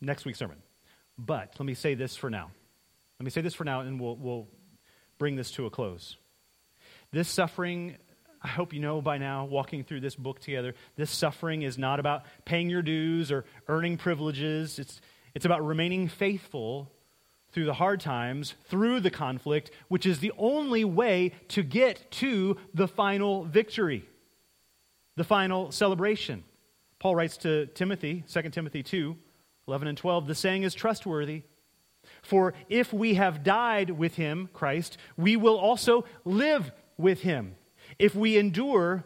next 0.00 0.24
week's 0.24 0.38
sermon. 0.38 0.58
But 1.18 1.54
let 1.58 1.66
me 1.66 1.74
say 1.74 1.94
this 1.94 2.16
for 2.16 2.30
now. 2.30 2.50
Let 3.18 3.24
me 3.24 3.30
say 3.30 3.40
this 3.40 3.54
for 3.54 3.64
now, 3.64 3.80
and 3.80 3.98
we'll, 3.98 4.16
we'll 4.16 4.48
bring 5.18 5.36
this 5.36 5.50
to 5.52 5.66
a 5.66 5.70
close. 5.70 6.16
This 7.12 7.28
suffering, 7.28 7.96
I 8.42 8.48
hope 8.48 8.74
you 8.74 8.80
know 8.80 9.00
by 9.00 9.16
now, 9.16 9.46
walking 9.46 9.84
through 9.84 10.00
this 10.00 10.14
book 10.14 10.40
together, 10.40 10.74
this 10.96 11.10
suffering 11.10 11.62
is 11.62 11.78
not 11.78 11.98
about 11.98 12.24
paying 12.44 12.68
your 12.68 12.82
dues 12.82 13.32
or 13.32 13.46
earning 13.68 13.96
privileges. 13.96 14.78
It's, 14.78 15.00
it's 15.34 15.46
about 15.46 15.64
remaining 15.64 16.08
faithful 16.08 16.92
through 17.52 17.64
the 17.64 17.74
hard 17.74 18.00
times, 18.00 18.54
through 18.64 19.00
the 19.00 19.10
conflict, 19.10 19.70
which 19.88 20.06
is 20.06 20.20
the 20.20 20.32
only 20.36 20.84
way 20.84 21.32
to 21.48 21.62
get 21.62 22.10
to 22.10 22.56
the 22.74 22.88
final 22.88 23.44
victory, 23.44 24.04
the 25.16 25.24
final 25.24 25.70
celebration. 25.70 26.44
Paul 26.98 27.14
writes 27.14 27.36
to 27.38 27.66
Timothy, 27.66 28.24
2 28.28 28.42
Timothy 28.50 28.82
2, 28.82 29.16
11 29.68 29.88
and 29.88 29.98
12, 29.98 30.26
the 30.26 30.34
saying 30.34 30.62
is 30.62 30.74
trustworthy. 30.74 31.42
For 32.22 32.54
if 32.68 32.92
we 32.92 33.14
have 33.14 33.42
died 33.42 33.90
with 33.90 34.14
him, 34.14 34.48
Christ, 34.52 34.96
we 35.16 35.36
will 35.36 35.56
also 35.56 36.04
live 36.24 36.70
with 36.96 37.22
him. 37.22 37.56
If 37.98 38.14
we 38.14 38.36
endure, 38.36 39.04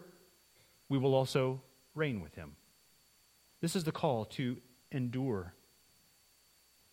we 0.88 0.98
will 0.98 1.14
also 1.14 1.62
reign 1.94 2.20
with 2.20 2.34
him. 2.34 2.56
This 3.60 3.76
is 3.76 3.84
the 3.84 3.92
call 3.92 4.24
to 4.26 4.56
endure. 4.90 5.54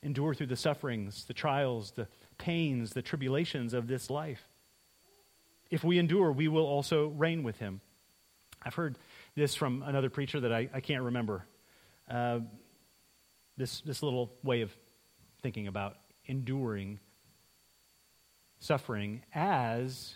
Endure 0.07 0.33
through 0.33 0.47
the 0.47 0.55
sufferings, 0.55 1.25
the 1.25 1.33
trials, 1.33 1.91
the 1.91 2.07
pains, 2.37 2.91
the 2.91 3.01
tribulations 3.01 3.73
of 3.73 3.87
this 3.87 4.09
life. 4.09 4.47
If 5.69 5.83
we 5.83 5.99
endure, 5.99 6.31
we 6.31 6.47
will 6.47 6.65
also 6.65 7.09
reign 7.09 7.43
with 7.43 7.57
him. 7.57 7.81
I've 8.63 8.73
heard 8.73 8.97
this 9.35 9.53
from 9.53 9.83
another 9.83 10.09
preacher 10.09 10.39
that 10.39 10.53
I, 10.53 10.69
I 10.73 10.79
can't 10.79 11.03
remember. 11.03 11.45
Uh, 12.09 12.39
this, 13.57 13.81
this 13.81 14.01
little 14.01 14.31
way 14.43 14.61
of 14.61 14.73
thinking 15.41 15.67
about 15.67 15.97
enduring 16.25 17.01
suffering 18.59 19.23
as 19.35 20.15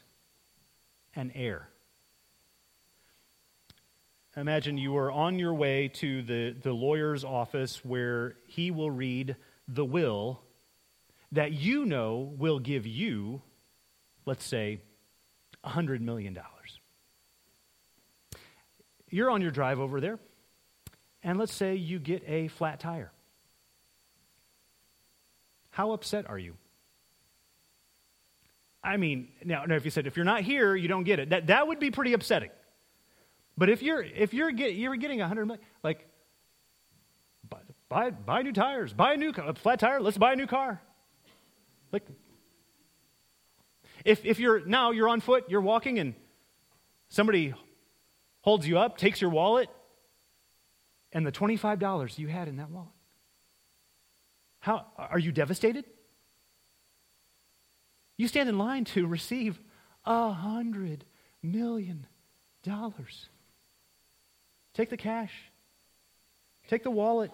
an 1.17 1.33
heir. 1.35 1.67
Imagine 4.37 4.77
you 4.77 4.95
are 4.95 5.11
on 5.11 5.37
your 5.37 5.53
way 5.53 5.89
to 5.95 6.21
the, 6.21 6.55
the 6.61 6.71
lawyer's 6.71 7.25
office 7.25 7.83
where 7.83 8.37
he 8.47 8.71
will 8.71 8.89
read 8.89 9.35
the 9.67 9.85
will 9.85 10.41
that 11.31 11.53
you 11.53 11.85
know 11.85 12.33
will 12.37 12.59
give 12.59 12.85
you, 12.85 13.41
let's 14.25 14.45
say, 14.45 14.81
$100 15.65 16.01
million. 16.01 16.37
You're 19.09 19.29
on 19.29 19.41
your 19.41 19.51
drive 19.51 19.79
over 19.79 19.99
there, 19.99 20.19
and 21.23 21.37
let's 21.37 21.53
say 21.53 21.75
you 21.75 21.99
get 21.99 22.23
a 22.27 22.47
flat 22.47 22.79
tire. 22.79 23.11
How 25.71 25.91
upset 25.91 26.29
are 26.29 26.37
you? 26.37 26.55
I 28.83 28.97
mean, 28.97 29.29
now, 29.43 29.65
now 29.65 29.75
if 29.75 29.85
you 29.85 29.91
said, 29.91 30.07
if 30.07 30.15
you're 30.15 30.25
not 30.25 30.41
here, 30.41 30.75
you 30.75 30.87
don't 30.87 31.03
get 31.03 31.19
it, 31.19 31.29
that, 31.29 31.47
that 31.47 31.67
would 31.67 31.79
be 31.79 31.91
pretty 31.91 32.13
upsetting. 32.13 32.49
But 33.57 33.69
if 33.69 33.83
you're, 33.83 34.01
if 34.01 34.33
you're, 34.33 34.51
get, 34.51 34.73
you're 34.73 34.95
getting 34.95 35.19
100 35.19 35.45
million, 35.45 35.63
like, 35.83 36.07
buy, 37.91 38.09
buy, 38.09 38.41
new 38.41 38.53
tires, 38.53 38.93
buy 38.93 39.13
a 39.13 39.17
new 39.17 39.31
a 39.31 39.53
flat 39.53 39.77
tire, 39.77 39.99
let's 39.99 40.17
buy 40.17 40.31
a 40.31 40.35
new 40.37 40.47
car. 40.47 40.81
Like, 41.91 42.03
if, 44.05 44.25
if 44.25 44.39
you're 44.39 44.65
now 44.65 44.91
you're 44.91 45.09
on 45.09 45.19
foot, 45.19 45.43
you're 45.49 45.61
walking, 45.61 45.99
and 45.99 46.15
somebody 47.09 47.53
holds 48.39 48.65
you 48.65 48.79
up, 48.79 48.97
takes 48.97 49.19
your 49.19 49.29
wallet, 49.29 49.69
and 51.11 51.27
the 51.27 51.33
$25 51.33 52.17
you 52.17 52.27
had 52.29 52.47
in 52.47 52.55
that 52.57 52.71
wallet. 52.71 52.87
How 54.59 54.85
are 54.97 55.19
you 55.19 55.33
devastated? 55.33 55.83
You 58.15 58.29
stand 58.29 58.47
in 58.47 58.57
line 58.57 58.85
to 58.85 59.05
receive 59.05 59.59
a 60.05 60.31
hundred 60.31 61.03
million 61.43 62.07
dollars. 62.63 63.27
Take 64.73 64.89
the 64.89 64.97
cash. 64.97 65.33
Take 66.69 66.83
the 66.83 66.91
wallet. 66.91 67.31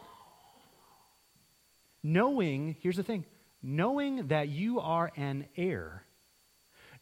Knowing, 2.07 2.77
here's 2.79 2.95
the 2.95 3.03
thing 3.03 3.25
knowing 3.61 4.27
that 4.27 4.47
you 4.47 4.79
are 4.79 5.11
an 5.17 5.45
heir, 5.57 6.05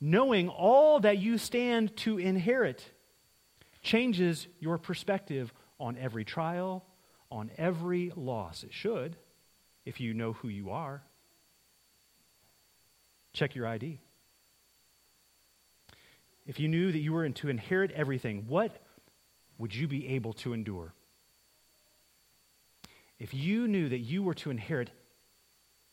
knowing 0.01 0.49
all 0.49 0.99
that 0.99 1.19
you 1.19 1.37
stand 1.37 1.95
to 1.95 2.17
inherit, 2.17 2.83
changes 3.83 4.47
your 4.59 4.79
perspective 4.79 5.53
on 5.79 5.95
every 5.95 6.25
trial, 6.25 6.83
on 7.29 7.51
every 7.55 8.11
loss. 8.15 8.63
It 8.63 8.73
should 8.73 9.15
if 9.85 9.99
you 9.99 10.15
know 10.15 10.33
who 10.33 10.47
you 10.47 10.71
are. 10.71 11.03
Check 13.31 13.53
your 13.53 13.67
ID. 13.67 14.01
If 16.47 16.59
you 16.59 16.67
knew 16.67 16.91
that 16.91 16.97
you 16.97 17.13
were 17.13 17.29
to 17.29 17.49
inherit 17.49 17.91
everything, 17.91 18.45
what 18.47 18.75
would 19.59 19.75
you 19.75 19.87
be 19.87 20.07
able 20.15 20.33
to 20.33 20.53
endure? 20.53 20.94
If 23.19 23.33
you 23.33 23.67
knew 23.67 23.89
that 23.89 23.99
you 23.99 24.23
were 24.23 24.33
to 24.35 24.49
inherit 24.49 24.89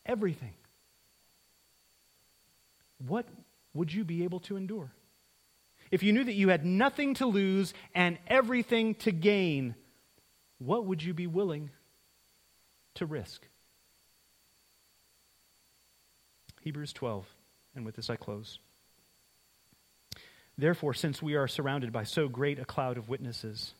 everything, 0.04 0.54
what 3.06 3.26
would 3.74 3.92
you 3.92 4.04
be 4.04 4.24
able 4.24 4.40
to 4.40 4.56
endure? 4.56 4.92
If 5.90 6.02
you 6.02 6.12
knew 6.12 6.24
that 6.24 6.34
you 6.34 6.48
had 6.48 6.64
nothing 6.64 7.14
to 7.14 7.26
lose 7.26 7.74
and 7.94 8.18
everything 8.26 8.94
to 8.96 9.12
gain, 9.12 9.74
what 10.58 10.86
would 10.86 11.02
you 11.02 11.12
be 11.12 11.26
willing 11.26 11.70
to 12.94 13.06
risk? 13.06 13.46
Hebrews 16.62 16.92
12, 16.92 17.26
and 17.74 17.84
with 17.84 17.96
this 17.96 18.08
I 18.08 18.16
close. 18.16 18.58
Therefore, 20.56 20.94
since 20.94 21.20
we 21.20 21.34
are 21.34 21.48
surrounded 21.48 21.92
by 21.92 22.04
so 22.04 22.28
great 22.28 22.58
a 22.58 22.64
cloud 22.64 22.96
of 22.96 23.08
witnesses, 23.08 23.74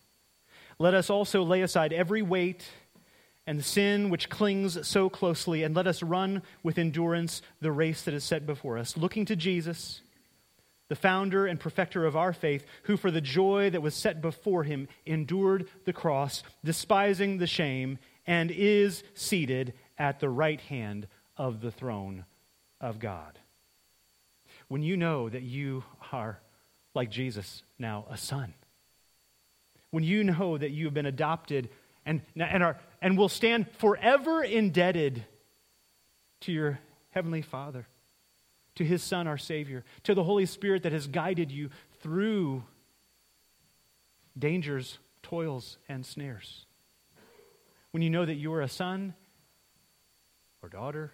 let 0.78 0.94
us 0.94 1.10
also 1.10 1.42
lay 1.42 1.62
aside 1.62 1.92
every 1.92 2.22
weight 2.22 2.68
and 3.46 3.58
the 3.58 3.62
sin 3.62 4.08
which 4.08 4.28
clings 4.28 4.86
so 4.86 5.08
closely, 5.10 5.62
and 5.62 5.74
let 5.74 5.86
us 5.86 6.02
run 6.02 6.42
with 6.62 6.78
endurance 6.78 7.42
the 7.60 7.72
race 7.72 8.02
that 8.02 8.14
is 8.14 8.24
set 8.24 8.46
before 8.46 8.78
us, 8.78 8.96
looking 8.96 9.24
to 9.24 9.34
Jesus, 9.34 10.00
the 10.88 10.94
founder 10.94 11.46
and 11.46 11.58
perfecter 11.58 12.04
of 12.04 12.16
our 12.16 12.32
faith, 12.32 12.64
who 12.84 12.96
for 12.96 13.10
the 13.10 13.20
joy 13.20 13.70
that 13.70 13.82
was 13.82 13.94
set 13.94 14.20
before 14.20 14.62
him 14.64 14.86
endured 15.06 15.68
the 15.84 15.92
cross, 15.92 16.42
despising 16.62 17.38
the 17.38 17.46
shame, 17.46 17.98
and 18.26 18.50
is 18.50 19.02
seated 19.14 19.72
at 19.98 20.20
the 20.20 20.28
right 20.28 20.60
hand 20.60 21.08
of 21.36 21.60
the 21.60 21.70
throne 21.70 22.24
of 22.80 22.98
God. 22.98 23.38
when 24.72 24.82
you 24.82 24.96
know 24.96 25.28
that 25.28 25.42
you 25.42 25.84
are, 26.12 26.40
like 26.94 27.10
Jesus, 27.10 27.62
now 27.78 28.06
a 28.08 28.16
son. 28.16 28.54
When 29.90 30.02
you 30.02 30.24
know 30.24 30.56
that 30.56 30.70
you 30.70 30.86
have 30.86 30.94
been 30.94 31.04
adopted 31.04 31.68
and, 32.04 32.22
and, 32.36 32.62
are, 32.62 32.78
and 33.00 33.16
will 33.16 33.28
stand 33.28 33.70
forever 33.78 34.42
indebted 34.42 35.24
to 36.40 36.52
your 36.52 36.80
Heavenly 37.10 37.42
Father, 37.42 37.86
to 38.74 38.84
His 38.84 39.02
Son, 39.02 39.26
our 39.26 39.38
Savior, 39.38 39.84
to 40.04 40.14
the 40.14 40.24
Holy 40.24 40.46
Spirit 40.46 40.82
that 40.82 40.92
has 40.92 41.06
guided 41.06 41.52
you 41.52 41.70
through 42.00 42.64
dangers, 44.38 44.98
toils, 45.22 45.78
and 45.88 46.04
snares. 46.04 46.66
When 47.90 48.02
you 48.02 48.10
know 48.10 48.24
that 48.24 48.34
you 48.34 48.52
are 48.54 48.62
a 48.62 48.68
son 48.68 49.14
or 50.62 50.68
daughter 50.68 51.12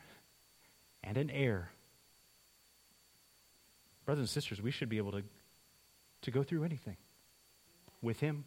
and 1.02 1.16
an 1.16 1.30
heir, 1.30 1.70
brothers 4.06 4.22
and 4.22 4.28
sisters, 4.28 4.62
we 4.62 4.70
should 4.70 4.88
be 4.88 4.98
able 4.98 5.12
to, 5.12 5.22
to 6.22 6.30
go 6.30 6.42
through 6.42 6.64
anything 6.64 6.96
with 8.00 8.20
Him. 8.20 8.44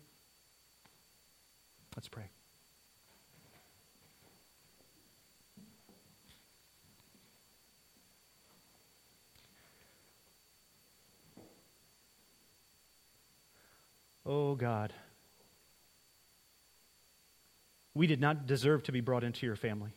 Let's 1.95 2.07
pray. 2.07 2.29
Oh 14.25 14.55
God, 14.55 14.93
we 17.93 18.07
did 18.07 18.21
not 18.21 18.45
deserve 18.45 18.83
to 18.83 18.91
be 18.91 19.01
brought 19.01 19.23
into 19.23 19.45
your 19.45 19.55
family. 19.55 19.91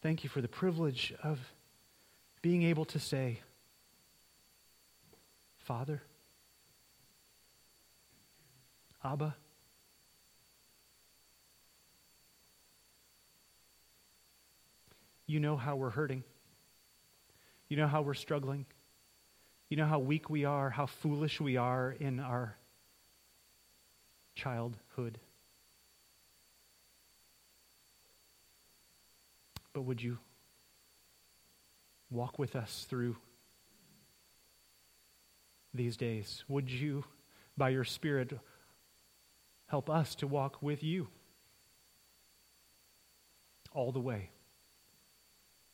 Thank 0.00 0.22
you 0.22 0.30
for 0.30 0.40
the 0.40 0.48
privilege 0.48 1.12
of 1.24 1.40
being 2.40 2.62
able 2.62 2.84
to 2.84 3.00
say, 3.00 3.40
Father, 5.68 6.00
Abba, 9.04 9.36
you 15.26 15.40
know 15.40 15.58
how 15.58 15.76
we're 15.76 15.90
hurting. 15.90 16.24
You 17.68 17.76
know 17.76 17.86
how 17.86 18.00
we're 18.00 18.14
struggling. 18.14 18.64
You 19.68 19.76
know 19.76 19.84
how 19.84 19.98
weak 19.98 20.30
we 20.30 20.46
are, 20.46 20.70
how 20.70 20.86
foolish 20.86 21.38
we 21.38 21.58
are 21.58 21.94
in 22.00 22.18
our 22.18 22.56
childhood. 24.34 25.18
But 29.74 29.82
would 29.82 30.00
you 30.00 30.16
walk 32.08 32.38
with 32.38 32.56
us 32.56 32.86
through 32.88 33.16
these 35.74 35.96
days? 35.96 36.44
Would 36.48 36.70
you, 36.70 37.04
by 37.56 37.70
your 37.70 37.84
Spirit, 37.84 38.32
help 39.66 39.90
us 39.90 40.14
to 40.16 40.26
walk 40.26 40.62
with 40.62 40.82
you 40.82 41.08
all 43.72 43.92
the 43.92 44.00
way? 44.00 44.30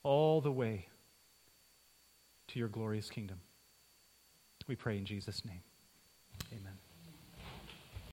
All 0.03 0.41
the 0.41 0.53
way 0.53 0.89
to 2.49 2.59
your 2.59 2.69
glorious 2.69 3.09
kingdom. 3.09 3.41
We 4.67 4.77
pray 4.77 4.97
in 4.99 5.05
Jesus' 5.05 5.45
name. 5.45 5.63